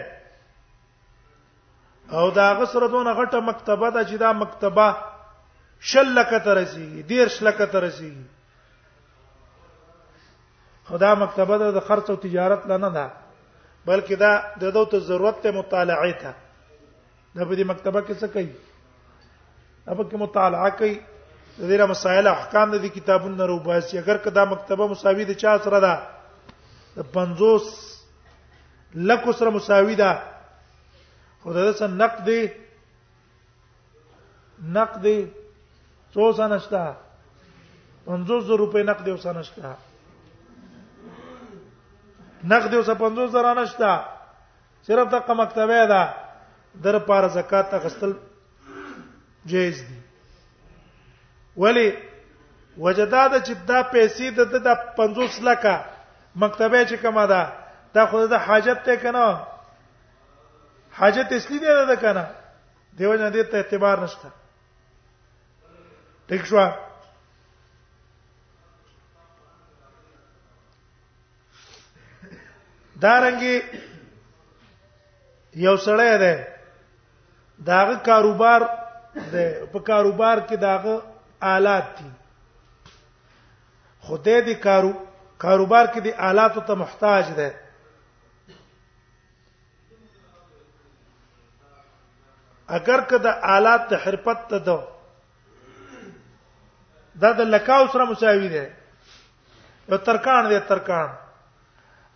او 2.12 2.32
دا 2.32 2.48
غسره 2.60 2.88
دونه 2.94 3.12
غټه 3.20 3.40
مکتبه 3.50 3.90
ده 3.96 4.02
چې 4.10 4.16
دا 4.26 4.34
مکتبه 4.34 4.90
شلکه 5.90 6.40
ترسي 6.46 7.04
ډیر 7.10 7.28
شلکه 7.28 7.66
ترسي 7.66 8.14
خدا 10.90 11.12
مکتبه 11.24 11.56
د 11.58 11.78
خرڅ 11.88 12.06
او 12.12 12.18
تجارت 12.26 12.64
نه 12.72 12.78
نه 12.84 12.90
ده 12.98 13.06
بلکې 13.88 14.14
دا 14.24 14.32
د 14.62 14.74
دوت 14.76 14.92
ضرورت 15.10 15.38
ته 15.44 15.50
مطالعه 15.60 16.12
ته 16.24 16.32
دا 17.36 17.42
په 17.50 17.54
دې 17.58 17.66
مکتبه 17.72 18.00
کې 18.08 18.16
څه 18.22 18.28
کوي 18.36 18.52
اوبه 19.90 20.04
کې 20.10 20.18
مطالعه 20.26 20.70
کوي 20.80 20.96
د 21.60 21.62
دې 21.70 21.86
مسائل 21.94 22.26
احکام 22.36 22.68
د 22.74 22.78
دې 22.84 22.90
کتابونو 22.98 23.44
روباسي 23.54 23.94
اگر 24.02 24.18
کدا 24.28 24.44
مکتبه 24.54 24.86
مساوي 24.94 25.24
د 25.30 25.34
چا 25.42 25.52
سره 25.66 25.80
ده 25.86 25.96
د 26.98 27.00
50 27.18 27.68
لکو 29.10 29.32
سره 29.40 29.50
مساوي 29.58 29.96
ده 30.04 30.12
خدای 31.44 31.74
سره 31.82 31.92
نقد 32.04 32.28
نقد 34.78 35.04
څو 36.14 36.24
سنشتہ 36.40 36.84
500 38.06 38.56
روپے 38.62 38.82
نقد 38.92 39.08
وسنشتہ 39.08 39.72
نقد 42.44 42.74
اوسه 42.74 42.94
50 42.94 43.28
زره 43.28 43.54
نشتا 43.54 44.06
صرف 44.84 45.08
دغه 45.14 45.34
مکتبه 45.34 45.88
ده 45.88 46.14
در 46.84 47.00
پر 47.00 47.28
زکات 47.28 47.74
اخستل 47.74 48.14
جایز 49.46 49.82
دي 49.88 49.98
ولی 51.62 51.92
وجداد 52.78 53.44
چې 53.46 53.52
دا 53.68 53.84
پیسې 53.84 54.22
د 54.22 54.40
د 54.40 54.78
50 54.98 55.42
لکه 55.42 55.86
مکتبه 56.36 56.86
چې 56.88 56.94
کما 56.94 57.26
ده 57.26 57.52
دا 57.94 58.06
خو 58.08 58.28
د 58.28 58.34
حاجت 58.34 58.84
ته 58.84 58.96
کنه 58.98 59.40
حاجت 60.92 61.28
اسلی 61.32 61.60
دی 61.60 61.72
نه 61.90 61.96
کنه 61.96 62.26
دیو 62.98 63.14
نه 63.14 63.32
دې 63.32 63.46
ته 63.52 63.58
اعتبار 63.58 63.98
نشته 64.04 64.28
ٹھیک 66.28 66.46
شو 66.46 66.58
دارنګي 73.02 73.56
یو 75.66 75.76
سړی 75.88 76.12
دی 76.24 76.34
داغه 77.68 77.96
کاروبار 78.10 78.62
دی 79.32 79.46
په 79.72 79.80
کاروبار 79.90 80.38
کې 80.48 80.56
داغه 80.66 80.96
آلات 81.56 81.88
دي 82.00 82.10
خدای 84.08 84.38
دې 84.46 84.56
کارو 84.66 84.92
کاروبار 85.46 85.86
کې 85.94 86.00
دې 86.06 86.12
آلاتو 86.30 86.62
ته 86.70 86.74
محتاج 86.84 87.26
دی 87.40 87.50
اگر 92.78 93.02
که 93.10 93.18
د 93.26 93.28
آلات 93.56 93.88
ته 93.90 93.98
حرفت 94.06 94.48
ته 94.54 94.60
دو 94.70 94.80
دا 97.22 97.32
د 97.38 97.42
لکاو 97.54 97.86
سره 97.94 98.06
مساوي 98.12 98.50
دی 98.56 98.66
یو 99.90 99.98
ترکان 100.10 100.50
دی 100.50 100.60
ترکان 100.74 101.10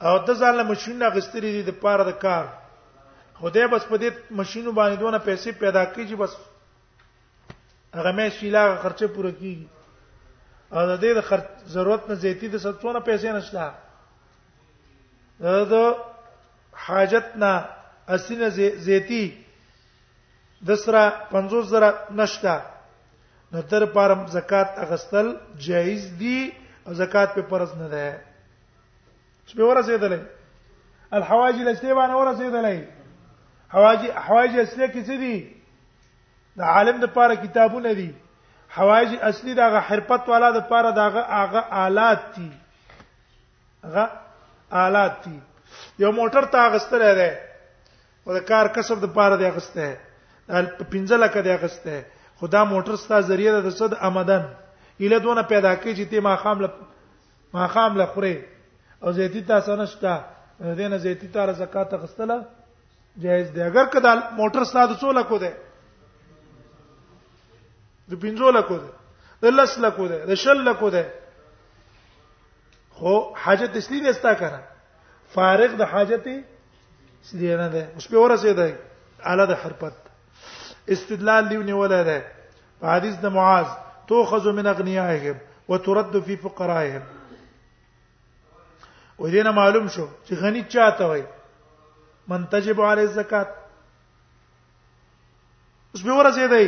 او 0.07 0.13
د 0.27 0.29
ځان 0.39 0.53
له 0.59 0.63
ماشينه 0.71 1.05
غستري 1.15 1.49
دي 1.55 1.63
د 1.65 1.71
پاره 1.83 2.03
د 2.09 2.11
کار 2.23 2.45
خدای 3.41 3.65
بس 3.73 3.83
په 3.91 3.95
دې 4.01 4.09
ماشينو 4.39 4.71
باندې 4.79 4.97
دونه 5.01 5.17
پیسې 5.27 5.51
پیدا 5.63 5.83
کړي 5.93 6.03
چې 6.09 6.15
بس 6.21 6.31
هغه 7.97 8.11
مې 8.17 8.25
شیلا 8.37 8.63
خرچه 8.83 9.07
پوره 9.15 9.31
کیږي 9.41 9.67
او 10.75 10.81
د 10.91 10.93
دې 11.03 11.11
د 11.17 11.21
خرچ 11.29 11.45
ضرورت 11.75 12.03
نه 12.09 12.15
زیاتی 12.23 12.47
د 12.49 12.55
څونه 12.81 12.99
پیسې 13.09 13.29
نشته 13.37 13.63
دا 15.73 15.85
حاجت 16.85 17.27
نه 17.43 17.51
اسینه 18.15 18.47
زیاتی 18.87 19.23
د 20.67 20.75
سره 20.83 21.03
50 21.31 21.63
زره 21.73 21.89
نشته 22.19 22.53
نو 23.51 23.61
تر 23.69 23.85
پرم 23.95 24.21
زکات 24.35 24.69
اغستل 24.85 25.27
جایز 25.67 26.03
دي 26.19 26.51
او 26.85 26.93
زکات 26.93 27.29
په 27.35 27.41
پرز 27.51 27.71
نه 27.81 27.87
ده 27.93 28.05
چې 29.51 29.57
په 29.59 29.65
ورسېدلې 29.67 30.19
الحواجی 31.17 31.63
لسته 31.67 31.93
باندې 31.93 32.15
ورسېدلې 32.19 32.79
حواجی 33.73 34.09
حواجی 34.25 34.57
اصلي 34.61 34.87
کې 34.93 35.01
څه 35.07 35.15
دي 35.23 35.37
د 36.57 36.61
عالم 36.73 36.97
د 37.03 37.11
پاره 37.15 37.35
کتابونه 37.43 37.91
دي 37.99 38.09
حواجی 38.75 39.17
اصلي 39.29 39.53
دغه 39.59 39.79
حرفت 39.89 40.29
والا 40.31 40.51
د 40.59 40.63
پاره 40.71 40.91
دغه 40.99 41.23
هغه 41.39 41.61
آلات 41.85 42.21
دي 42.35 42.49
هغه 43.83 44.09
آلات 44.83 45.17
دي 45.25 45.37
یو 46.03 46.11
موټر 46.19 46.43
تا 46.55 46.63
غستره 46.75 47.11
ده 47.21 47.31
او 48.27 48.33
د 48.37 48.39
کار 48.51 48.67
کسب 48.75 49.03
د 49.05 49.13
پاره 49.17 49.37
دی 49.43 49.49
غسته 49.57 49.97
په 50.47 50.91
پنځله 50.93 51.27
کې 51.33 51.41
دی 51.49 51.55
غسته 51.65 52.05
خدا 52.41 52.63
موټر 52.73 52.95
ستا 53.05 53.19
ذریعہ 53.31 53.59
د 53.67 53.75
صد 53.81 53.93
آمدن 54.09 54.47
اله 55.05 55.17
دونه 55.25 55.41
پیدا 55.53 55.75
کوي 55.81 55.93
چې 55.99 56.05
ته 56.11 56.19
ما 56.27 56.35
خام 56.45 56.61
له 56.63 56.69
ما 57.53 57.67
خام 57.75 57.97
له 57.97 58.05
خوري 58.15 58.35
او 59.03 59.11
زیتی 59.17 59.41
تاسو 59.49 59.75
نشته 59.81 60.11
دینه 60.77 60.97
زیتی 61.05 61.27
تار 61.35 61.49
زکات 61.61 61.91
غستله 62.01 62.37
جایز 63.23 63.47
دی 63.55 63.61
اگر 63.69 63.85
کدا 63.93 64.11
موټر 64.39 64.63
ساده 64.73 64.95
څول 65.01 65.17
کو 65.29 65.37
دی 65.43 65.51
د 68.09 68.13
پینځو 68.23 68.47
لکو 68.57 68.77
دی 68.83 68.89
د 69.41 69.45
لس 69.57 69.73
لکو 69.85 70.07
دی 70.11 70.17
د 70.29 70.33
شل 70.43 70.59
لکو 70.69 70.89
دی 70.95 71.03
خو 72.97 73.13
حاجت 73.43 73.73
اسلی 73.79 73.99
نه 74.05 74.11
ستا 74.19 74.33
کنه 74.41 74.61
فارغ 75.33 75.71
د 75.81 75.81
حاجت 75.93 76.25
اسلی 77.23 77.47
نه 77.61 77.67
ده 77.75 77.81
اوس 77.95 78.05
په 78.11 78.17
ورسه 78.23 78.53
ده 78.53 78.67
اعلی 79.31 79.45
د 79.51 79.57
حرفت 79.63 79.95
استدلال 80.95 81.49
دیونه 81.49 81.73
ولا 81.81 82.03
ده 82.09 82.17
حدیث 82.93 83.15
د 83.23 83.27
معاذ 83.37 83.67
توخذ 84.07 84.45
من 84.59 84.67
اغنیائهم 84.73 85.35
وترد 85.69 86.19
في 86.19 86.35
فقرائهم 86.45 87.03
و 89.21 89.29
دې 89.29 89.41
نه 89.47 89.51
معلوم 89.55 89.87
شو 89.95 90.03
چې 90.27 90.31
غنی 90.43 90.61
چاته 90.75 91.05
وای 91.09 91.23
منتجب 92.31 92.79
علی 92.91 93.03
الزکات 93.07 93.49
اوس 95.91 96.01
به 96.07 96.13
ورځې 96.19 96.45
دی 96.53 96.65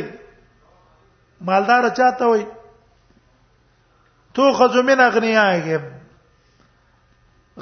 مالدار 1.48 1.84
چاته 2.00 2.24
وای 2.32 2.44
تو 4.38 4.42
خذ 4.60 4.74
من 4.90 5.00
اغنیاهم 5.08 5.84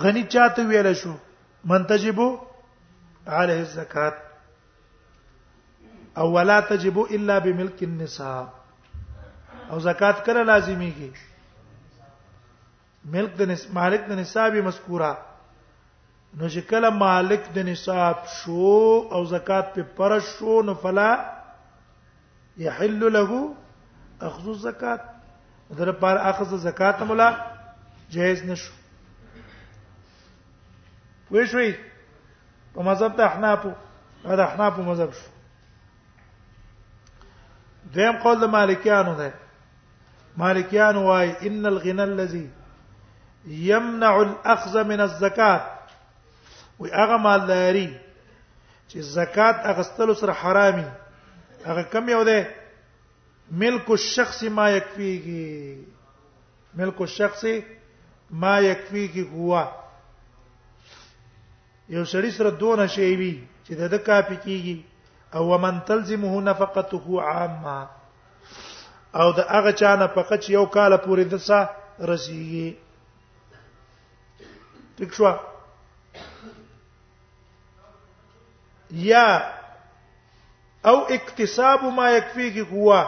غنی 0.05 0.23
چاته 0.37 0.63
ویل 0.71 0.89
شو 1.05 1.15
منتجب 1.75 2.19
علیه 3.39 3.61
الزکات 3.65 4.15
او 6.23 6.27
ولا 6.37 6.55
تجب 6.61 6.99
الا 7.09 7.39
بملك 7.45 7.83
النساء 7.83 8.49
او 9.71 9.79
زکات 9.85 10.17
کله 10.27 10.43
لازمیږي 10.45 11.13
ملک 13.11 13.35
د 13.39 13.43
نس 13.51 13.67
مالک 13.75 14.03
د 14.09 14.13
نصاب 14.19 14.55
مذکوره 14.65 15.13
نو 16.41 16.49
چې 16.53 16.61
کله 16.73 16.91
مالک 16.99 17.43
د 17.57 17.65
نصاب 17.69 18.17
شو 18.35 19.09
او 19.17 19.25
زکات 19.33 19.67
په 19.75 19.83
پر 19.97 20.15
شو 20.35 20.63
نو 20.69 20.75
فلا 20.83 21.09
يحل 22.67 23.03
له 23.17 23.41
اخذ 24.29 24.47
الزکات 24.49 25.03
در 25.79 25.93
پر 26.05 26.17
اخذ 26.31 26.55
زکات 26.67 27.03
مولا 27.11 27.29
جایز 28.17 28.43
نشو 28.45 28.73
وې 31.31 31.45
شوي 31.51 31.71
په 32.75 32.83
مذهب 32.91 33.13
ته 33.17 33.23
احنافو 33.27 33.71
دا 34.25 34.45
احنافو 34.45 34.83
مذهب 34.89 35.13
شو 35.13 35.29
دیم 37.95 38.17
قول 38.23 38.41
د 38.41 38.45
مالکیانو 38.57 39.15
ده 39.15 39.31
مالکیان 40.43 40.97
وای 40.97 41.33
ان 41.49 41.67
الغنى 41.67 42.03
الذي 42.03 42.47
يمنع 43.47 44.17
الاخذ 44.21 44.85
من 44.85 45.01
الزکات 45.01 45.63
وی 46.81 46.91
هغه 46.93 47.17
مالداري 47.17 47.89
چې 48.93 48.97
زکات 49.01 49.57
اغستلو 49.67 50.15
سره 50.15 50.33
حرامي 50.33 50.85
هغه 51.67 51.83
کم 51.83 52.09
یو 52.09 52.23
ده 52.25 52.47
ملک 53.51 53.91
الشخص 53.91 54.43
ما 54.45 54.69
يكفيه 54.71 55.77
ملک 56.75 57.03
الشخص 57.03 57.45
ما 58.31 58.61
يكفيه 58.61 59.27
هو 59.35 59.69
یو 61.89 62.05
سړی 62.05 62.31
سره 62.37 62.51
دون 62.51 62.87
شی 62.89 63.17
وي 63.17 63.41
چې 63.67 63.73
د 63.73 63.91
دې 63.97 64.07
کاپی 64.07 64.37
کیږي 64.37 64.79
او 65.35 65.49
ومن 65.55 65.81
تلزمه 65.87 66.41
نفقته 66.41 67.23
عامه 67.23 67.89
او 69.15 69.33
د 69.33 69.39
هغه 69.41 69.71
چا 69.73 69.97
نفقه 69.97 70.37
چې 70.37 70.51
یو 70.51 70.67
کال 70.67 70.97
پورې 70.99 71.25
دسه 71.25 71.69
رسیږي 72.01 72.75
لکشوا 75.03 75.33
یا 78.91 79.25
او 80.85 80.97
اکتساب 81.15 81.83
ما 81.97 82.05
یکفیه 82.11 82.65
قوا 82.71 83.01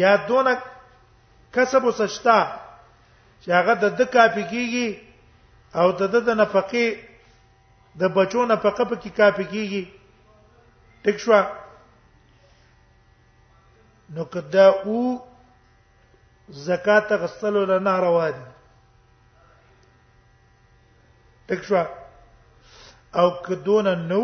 یا 0.00 0.12
دون 0.28 0.48
کسب 1.54 1.84
وسشتا 1.84 2.38
چې 3.44 3.48
هغه 3.58 3.74
د 3.82 3.96
د 3.98 4.10
کافی 4.14 4.42
کیږي 4.52 4.88
او 5.78 5.86
د 6.00 6.14
د 6.26 6.28
نفقه 6.40 6.86
د 8.02 8.12
بچو 8.16 8.42
نفقه 8.52 8.84
په 8.90 8.96
کې 9.00 9.10
کافی 9.20 9.44
کیږي 9.52 9.82
ټیک 11.04 11.16
شو 11.22 11.42
نو 14.14 14.22
کدا 14.34 14.66
او 14.84 14.96
زکات 16.66 17.08
غسل 17.24 17.54
ولا 17.60 17.78
نه 17.90 17.94
روا 18.04 18.26
دي 18.36 18.44
تکشوا 21.48 21.82
او 23.14 23.30
کدون 23.44 23.88
نو 24.08 24.22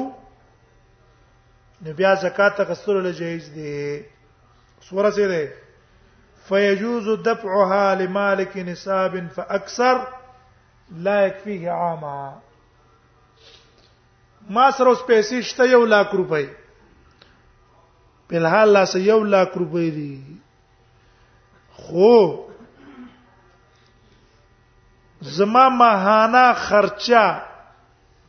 نو 1.85 1.93
بیا 1.97 2.15
زکات 2.23 2.61
غسل 2.69 2.97
له 3.03 3.11
جایز 3.21 3.51
دي 3.55 4.05
سوره 4.91 5.11
سي 5.17 5.27
ده 5.29 5.49
فيجوز 6.49 7.09
دفعها 7.21 7.95
لمالك 7.95 8.57
نصاب 8.57 9.29
فاكثر 9.37 10.07
لا 10.91 11.27
يكفيه 11.27 11.71
عاما 11.71 12.39
ما 14.51 14.71
سره 14.71 14.95
پیسې 14.95 15.41
شته 15.51 15.65
یو 15.71 15.85
لاک 15.85 16.11
روپۍ 16.15 16.47
په 18.29 18.37
الحال 18.37 18.73
لا 18.73 18.85
سه 18.93 18.99
یو 18.99 19.23
لاک 19.25 19.53
روپۍ 19.59 19.89
دي 19.97 20.23
خو 21.73 22.13
زما 25.21 25.69
ماهانه 25.69 26.53
خرچه 26.55 27.43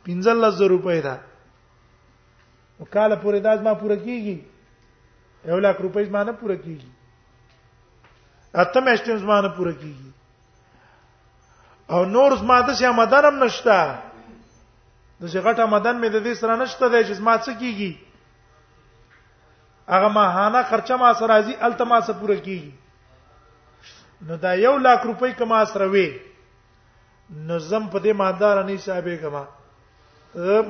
15000 0.06 0.68
روپۍ 0.70 1.00
ده 1.02 1.20
وکاله 2.80 3.16
پورې 3.16 3.40
داز 3.40 3.60
ما 3.62 3.74
پوره 3.74 3.96
کیږي 3.96 4.38
یو 5.44 5.58
لک 5.58 5.76
روپۍ 5.80 6.08
ما 6.10 6.22
نه 6.24 6.32
پوره 6.32 6.56
کیږي 6.56 6.90
اته 8.54 8.80
مېشتم 8.80 9.22
ما 9.24 9.40
نه 9.40 9.48
پوره 9.48 9.72
کیږي 9.72 10.10
او 11.88 12.04
نور 12.04 12.36
زما 12.36 12.60
د 12.60 12.70
څه 12.74 12.84
آمدنم 12.84 13.44
نشته 13.44 13.98
د 15.20 15.28
څه 15.28 15.40
غټه 15.44 15.62
آمدن 15.62 16.00
مې 16.00 16.08
د 16.08 16.24
دې 16.24 16.34
سره 16.40 16.56
نشته 16.56 16.88
د 16.88 17.02
چې 17.08 17.18
ما 17.22 17.38
څه 17.38 17.54
کیږي 17.58 17.98
هغه 19.88 20.08
ماهانه 20.08 20.62
خرچه 20.62 20.96
ما 20.96 21.14
سره 21.14 21.26
راځي 21.26 21.52
التما 21.60 22.00
سره 22.00 22.14
پوره 22.20 22.36
کیږي 22.40 22.70
نو 24.26 24.36
دا 24.36 24.52
یو 24.54 24.76
لک 24.78 25.00
روپۍ 25.06 25.32
کما 25.38 25.64
سره 25.66 25.86
وي 25.86 26.29
نظم 27.32 27.86
په 27.92 27.98
دې 28.04 28.12
مادار 28.14 28.64
نه 28.64 28.74
حسابې 28.76 29.16
کما 29.22 29.44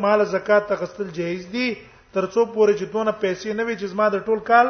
مال 0.00 0.24
زکات 0.24 0.68
تغسل 0.68 1.08
جایز 1.10 1.46
دي 1.52 1.74
ترڅو 2.12 2.44
پورې 2.54 2.72
چې 2.78 2.84
دونه 2.92 3.12
پیسې 3.20 3.52
نه 3.54 3.64
وي 3.64 3.76
چې 3.80 3.84
زما 3.86 4.08
د 4.08 4.16
ټول 4.26 4.38
کال 4.48 4.68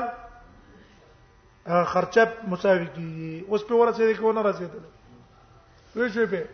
خرچه 1.86 2.24
مساوي 2.50 2.86
کی 2.94 3.44
اوس 3.48 3.62
په 3.68 3.74
ورسې 3.74 4.14
کې 4.14 4.22
ونه 4.24 4.42
رسېدل 4.42 4.82
وی 5.96 6.08
شو 6.14 6.26
په 6.26 6.46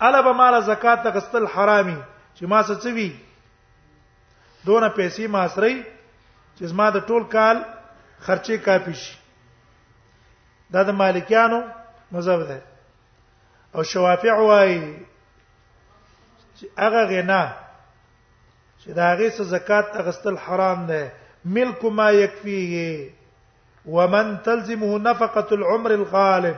الا 0.00 0.20
به 0.22 0.32
مال 0.32 0.62
زکات 0.64 1.02
تغسل 1.04 1.46
حرامي 1.46 1.96
چې 2.34 2.44
ما 2.46 2.62
څه 2.62 2.74
څوي 2.82 3.10
دونه 4.64 4.88
پیسې 4.88 5.26
ما 5.28 5.48
سره 5.48 5.68
چې 6.56 6.64
زما 6.72 6.90
د 6.90 7.06
ټول 7.06 7.28
کال 7.36 7.62
خرچه 8.20 8.56
کافي 8.64 8.94
شي 9.02 9.14
دا 10.72 10.82
د 10.82 10.90
مالکیانو 11.02 11.60
مذهب 12.12 12.40
ده 12.48 12.60
او 13.74 13.82
شوافع 13.82 14.32
وای 14.38 14.80
چې 16.60 16.66
هغه 16.78 17.02
غنا 17.10 17.52
چې 18.82 18.90
دا 18.94 19.04
هغه 19.12 19.30
څه 19.30 19.42
زکات 19.42 19.96
اغستل 20.00 20.36
حرام 20.38 20.86
ده 20.86 21.12
ملک 21.44 21.84
ما 21.84 22.10
یکفیه 22.12 23.10
ومن 23.86 24.36
تلزمه 24.44 24.98
نفقه 25.08 25.46
العمر 25.58 25.92
الغالب 25.98 26.56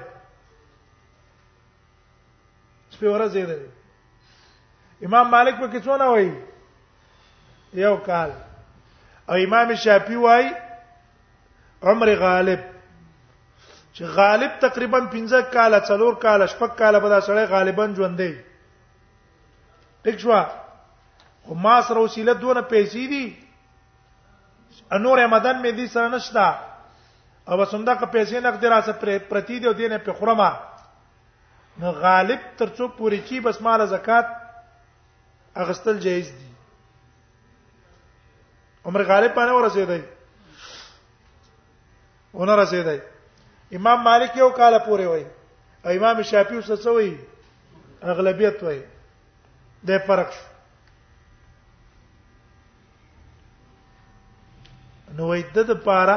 سپی 2.94 3.06
ورځې 3.08 3.42
ده 3.48 3.58
امام 5.10 5.26
مالک 5.36 5.54
په 5.60 5.66
کڅونه 5.72 6.06
وای 6.14 6.32
یو 7.84 7.96
کال 7.96 8.30
او 9.28 9.34
امام 9.46 9.74
شافعي 9.74 10.16
وای 10.16 10.46
عمر 11.92 12.08
غالب 12.18 12.71
چې 13.94 14.04
غالب 14.16 14.50
تقریبا 14.60 14.98
15 15.12 15.42
کاله 15.54 15.78
څلور 15.86 16.14
کاله 16.24 16.46
شپږ 16.54 16.76
کاله 16.80 16.98
به 17.04 17.08
دا 17.14 17.20
سړی 17.28 17.44
غالبا 17.52 17.84
ژوندې 17.96 18.30
ټیک 20.04 20.18
شو 20.20 20.32
خو 21.46 21.54
ما 21.64 21.74
سره 21.88 21.98
وسیله 22.06 22.34
دونه 22.44 22.60
پیسې 22.60 23.08
دي 23.08 23.36
انور 24.98 25.26
مدن 25.34 25.60
مې 25.62 25.70
دي 25.80 25.86
سره 25.96 26.08
نشتا 26.16 26.48
او 27.48 27.60
وسنده 27.60 27.94
که 27.94 28.06
پیسې 28.06 28.34
نقد 28.48 28.64
را 28.74 28.80
سره 28.88 29.18
پرتی 29.34 29.58
دی 29.60 29.66
او 29.66 29.72
دینه 29.80 29.98
په 30.08 30.12
خرمه 30.20 30.50
نو 31.84 31.92
غالب 32.00 32.40
ترڅو 32.62 32.88
پوری 32.96 33.20
چی 33.28 33.40
بس 33.48 33.60
مال 33.66 33.86
زکات 33.94 34.26
اغستل 35.66 35.98
جایز 36.08 36.26
دي 36.40 36.48
عمر 38.84 39.02
غالب 39.14 39.34
باندې 39.36 39.54
ورسېدای 39.54 40.02
ونه 42.34 42.54
رسېدای 42.64 43.11
امام 43.76 44.02
مالک 44.04 44.34
یو 44.36 44.48
کال 44.56 44.74
پورې 44.86 45.06
وای 45.10 45.24
او 45.84 45.88
امام 45.98 46.16
شافعي 46.30 46.56
اوس 46.56 46.70
څه 46.84 46.90
وای 46.96 47.12
اغلبیت 48.14 48.56
وای 48.62 48.80
د 49.90 49.90
فرق 50.08 50.30
نو 55.16 55.22
وای 55.30 55.42
د 55.54 55.56
لپاره 55.74 56.16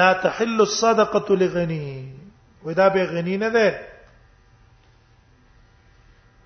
لا 0.00 0.08
تحل 0.26 0.58
الصدقه 0.66 1.28
لغني 1.44 1.88
ودا 2.66 2.86
به 2.92 3.02
غنی 3.14 3.36
نه 3.46 3.50
ده 3.58 3.68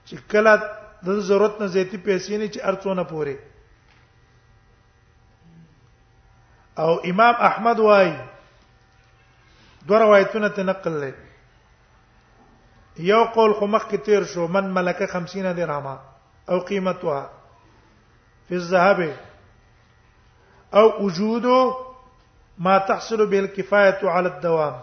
چې 0.07 0.15
کله 0.33 0.53
د 1.05 1.07
ضرورت 1.27 1.55
نه 1.61 1.67
زیاتی 1.75 1.99
پیسې 2.07 2.31
نه 2.31 2.49
چې 2.49 2.61
ارڅونه 2.71 3.03
پوره 3.13 3.37
او 6.85 6.93
امام 7.11 7.35
احمد 7.49 7.79
وای 7.85 8.13
دوه 9.89 9.99
روایتونه 9.99 10.49
ته 10.57 10.63
نقل 10.69 10.93
لې 11.03 11.13
یو 13.11 13.25
قول 13.37 13.53
خو 13.59 13.67
مخ 13.75 13.85
کې 13.91 13.97
تیر 14.05 14.23
شو 14.35 14.43
من 14.57 14.65
ملک 14.79 14.99
50 15.13 15.53
درهم 15.59 15.87
او 16.51 16.59
قیمتها 16.71 17.21
فی 18.49 18.55
الذهب 18.55 19.01
او 20.81 20.85
وجود 21.05 21.47
ما 22.67 22.75
تحصل 22.91 23.21
به 23.27 23.39
الكفايه 23.39 23.99
على 24.03 24.29
الدوام 24.29 24.75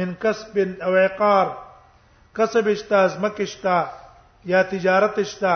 من 0.00 0.08
کسب 0.26 0.56
او 0.82 0.92
عقار 1.04 1.46
کسب 2.36 2.66
اشتا 2.68 2.98
ازمک 3.04 3.40
اشتا 3.40 3.90
یا 4.44 4.62
تجارت 4.74 5.18
اشتا 5.24 5.54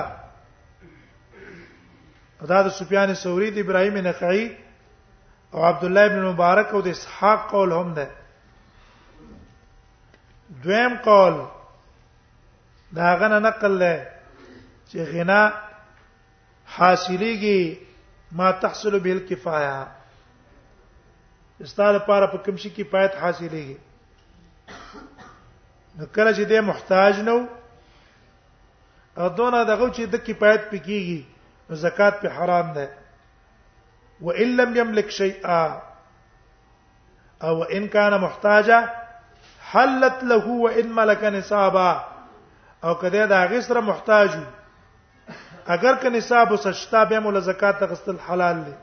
دا 2.49 2.59
د 2.63 2.69
سفیان 2.81 3.11
ثوری 3.25 3.49
د 3.51 3.59
ابراهیم 3.67 3.97
نخعی 4.09 4.47
او 5.53 5.65
عبد 5.65 5.85
الله 5.85 6.05
ابن 6.07 6.23
مبارک 6.23 6.69
او 6.75 6.81
د 6.87 6.89
اسحاق 6.93 7.51
قول 7.51 7.73
هم 7.73 7.95
ده 7.99 8.11
دویم 10.63 10.97
قول 11.09 11.35
دا 12.93 13.17
غنه 13.21 13.39
نقل 13.39 13.79
له 13.79 13.95
چې 14.91 14.97
غنا 15.13 15.53
حاصلېږي 16.77 17.77
ما 18.33 18.51
تحصل 18.53 18.99
به 19.01 19.13
الکفایه 19.13 19.87
استاله 21.63 21.93
لپاره 21.99 22.27
په 22.33 22.39
کوم 22.45 22.57
شي 22.57 22.71
کفایت 22.71 23.13
حاصلېږي 23.17 23.79
نو 25.99 26.07
کله 26.07 26.31
چې 26.37 26.45
دې 26.45 26.61
محتاج 26.61 27.21
نو 27.21 27.39
او 29.21 29.29
دونه 29.29 29.65
دغه 29.65 29.87
چې 29.97 30.03
د 30.09 30.15
کفایت 30.29 30.63
پکېږي 30.71 31.25
نو 31.69 31.75
زکات 31.77 32.21
په 32.23 32.29
حرام 32.37 32.73
ده 32.73 32.89
وان 34.21 34.57
لم 34.57 34.77
يملك 34.77 35.11
شيئا 35.11 35.83
او 37.43 37.63
ان 37.65 37.89
كان 37.89 38.21
محتاجا 38.21 38.95
حلت 39.71 40.25
له 40.25 40.47
وان 40.47 40.93
ملك 40.93 41.25
نصابا 41.25 42.09
او 42.85 42.95
کده 42.99 43.27
دا 43.27 43.45
غسر 43.47 43.81
محتاج 43.81 44.39
اگر 45.69 45.95
که 45.97 46.09
نصاب 46.09 46.51
وسشتا 46.53 47.05
به 47.05 47.19
مول 47.19 47.41
زکات 47.41 47.81
تغسل 47.85 48.19
حلال 48.21 48.65
دي 48.65 48.75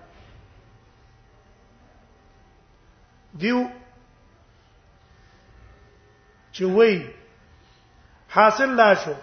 دیو 3.33 3.67
چې 6.53 6.61
وای 6.61 7.09
حاصل 8.29 8.69
لا 8.75 8.93
شو 8.93 9.13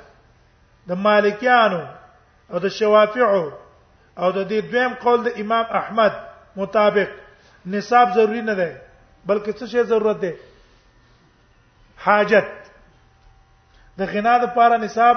د 0.88 0.92
مالکیانو 0.92 1.87
او 2.51 2.59
د 2.59 2.68
شوافعو 2.68 3.51
او 4.18 4.31
د 4.31 4.38
دې 4.51 4.59
دویم 4.70 4.92
قول 5.05 5.18
د 5.25 5.29
امام 5.42 5.64
احمد 5.81 6.12
مطابق 6.57 7.09
نصاب 7.72 8.09
ضروری 8.16 8.42
نه 8.48 8.55
ده 8.61 8.70
بلکې 9.29 9.53
څه 9.59 9.64
شی 9.72 9.83
ضرورت 9.92 10.18
ده 10.22 10.33
حاجت 12.07 12.48
د 13.98 14.01
غنا 14.12 14.35
د 14.44 14.53
پاره 14.57 14.77
نصاب 14.85 15.16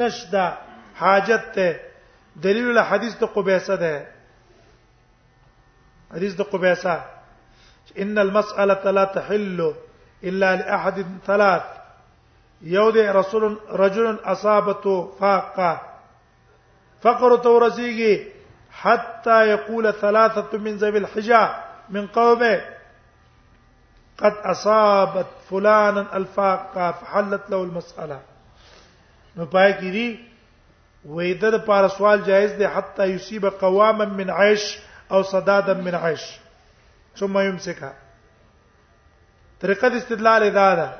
نشدا 0.00 0.46
حاجت 1.00 1.46
ته 1.56 1.68
دلیل 2.44 2.68
له 2.76 2.82
حدیث 2.90 3.14
د 3.18 3.24
قبیصه 3.36 3.76
ده 3.82 3.94
حدیث 6.14 6.34
د 6.36 6.42
قبیصه 6.52 6.94
ان 8.04 8.18
المساله 8.18 8.90
لا 8.96 9.04
تحل 9.04 9.58
الا 10.24 10.50
لاحد 10.60 10.96
ثلاث 11.26 11.62
یو 12.62 12.88
رسول 13.20 13.56
رجل 13.82 14.16
اصابته 14.34 15.08
فاقه 15.20 15.72
فقر 17.02 17.36
تو 17.42 17.58
رسیږي 17.60 18.26
حتا 18.80 19.42
یقول 19.46 19.92
ثلاثه 20.00 20.58
من 20.64 20.76
ذوي 20.82 20.98
الحجه 20.98 21.48
من 21.96 22.06
قومه 22.16 22.54
قد 24.22 24.32
اصابت 24.52 25.26
فلانا 25.50 26.06
الفاقه 26.16 26.90
فحلت 27.02 27.50
له 27.50 27.56
المساله 27.56 28.20
نو 29.36 29.46
پای 29.54 29.72
کې 29.72 29.94
دي 29.98 30.08
وېده 31.06 31.58
پار 31.70 31.88
سوال 31.96 32.22
جائز 32.30 32.52
دی 32.58 32.64
حتا 32.76 33.06
یصيب 33.12 33.46
قواما 33.62 34.04
من 34.20 34.30
عيش 34.30 34.68
او 35.12 35.22
صدادا 35.32 35.74
من 35.88 35.94
عيش 35.94 36.28
ثم 37.20 37.38
يمسكها 37.38 37.92
طریقه 39.60 39.96
استدلال 39.96 40.42
ادا 40.50 40.68
ده 40.74 40.92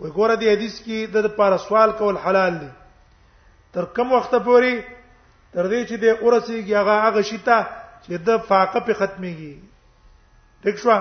وګوره 0.00 0.38
دې 0.38 0.46
حدیث 0.56 0.82
کې 0.82 1.14
د 1.30 1.38
پار 1.38 1.56
سوال 1.68 1.92
کول 2.02 2.18
حلال 2.26 2.58
دي 2.60 2.68
تر 3.78 3.84
کوم 3.96 4.12
وخت 4.12 4.30
پورې 4.34 4.95
تر 5.56 5.66
دې 5.68 5.82
چې 5.88 5.96
د 6.00 6.04
اورسیږي 6.22 6.74
هغه 6.80 6.94
هغه 7.08 7.20
شیته 7.28 7.58
چې 8.04 8.12
د 8.26 8.42
فاقه 8.48 8.80
په 8.86 8.92
ختميږي 8.98 9.52
ٹھیک 10.62 10.76
شو 10.80 10.96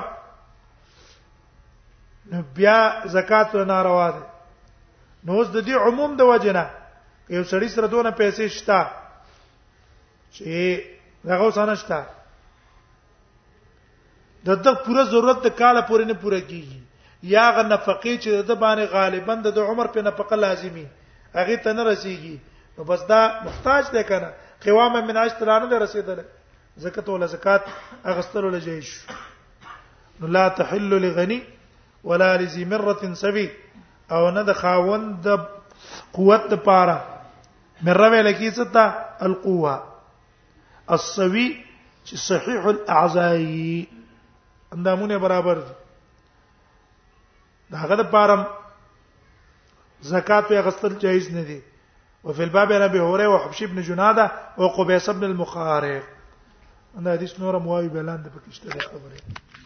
نو 2.32 2.40
بیا 2.60 2.78
زکات 3.16 3.56
نه 3.56 3.80
روا 3.88 4.06
ده 4.20 4.24
نو 5.26 5.34
اوس 5.40 5.48
د 5.56 5.66
دې 5.68 5.76
عموم 5.88 6.16
د 6.22 6.30
وجنه 6.30 6.64
یو 7.36 7.44
سړی 7.52 7.68
سره 7.74 7.88
دونه 7.96 8.12
پیسې 8.12 8.48
شته 8.48 8.80
چې 10.38 10.80
هغه 11.34 11.48
وسانه 11.52 11.76
شته 11.84 12.00
د 14.46 14.64
د 14.70 14.80
پوره 14.88 15.04
ضرورت 15.12 15.44
د 15.44 15.56
کاله 15.60 15.82
پورې 15.82 16.06
نه 16.12 16.16
پوره 16.24 16.42
کیږي 16.48 16.82
یا 17.36 17.46
غ 17.52 17.58
نفقې 17.74 18.16
چې 18.24 18.48
د 18.50 18.56
باندې 18.64 18.92
غالبا 18.96 19.36
د 19.52 19.58
عمر 19.68 19.92
په 19.98 20.08
نفقه 20.08 20.36
لازمی 20.48 20.88
هغه 21.38 21.62
ته 21.68 21.78
نه 21.78 21.84
رسیږي 21.92 22.36
نو 22.78 22.84
بس 22.84 23.06
دا 23.12 23.22
محتاج 23.44 23.86
دی 23.92 24.04
کنه 24.08 24.30
قوامه 24.66 25.02
من 25.02 25.18
اج 25.18 25.32
تلانه 25.40 25.66
ده 25.70 25.78
رسیدله 25.78 26.26
زکات 26.78 27.10
ولا 27.10 27.26
زکات 27.26 27.62
اغستلو 28.06 28.50
لجیش 28.50 29.00
لا 30.22 30.48
تحل 30.50 30.90
لغنی 31.02 31.44
ولا 32.04 32.38
لذي 32.38 32.66
مره 32.66 33.14
سبي 33.14 33.50
او 34.12 34.30
نه 34.32 34.42
د 34.42 34.52
خاوند 34.54 35.28
د 35.28 35.46
قوت 36.14 36.46
لپاره 36.54 37.06
مره 37.82 38.10
ویل 38.10 38.32
کی 38.34 38.52
څه 38.52 38.66
ته 38.74 38.86
القوه 39.26 39.84
السوي 40.92 41.64
چې 42.08 42.16
صحيح 42.16 42.66
الاعضاء 42.66 43.36
اندامونه 44.74 45.18
برابر 45.18 45.56
دي 45.60 45.74
دا 47.70 47.78
هغه 47.78 47.96
د 48.02 48.12
پارم 48.12 48.44
زکات 50.02 50.50
یې 50.52 50.68
غسل 50.70 50.98
جایز 51.00 51.32
نه 51.32 51.44
دي 51.44 51.62
وفي 52.26 52.44
الباب 52.44 52.72
عن 52.72 52.82
ابي 52.82 53.00
هريره 53.00 53.28
وحبشي 53.36 53.66
بن 53.66 53.82
جناده 53.82 54.32
وقبيس 54.58 55.10
بن 55.10 55.24
المخارق 55.24 56.04
دا 56.96 57.12
حدیث 57.14 57.40
نور 57.40 57.60
مواوی 57.60 57.88
بلان 57.90 58.18
د 58.24 58.28
پکشته 58.36 58.70
خبره 58.80 59.65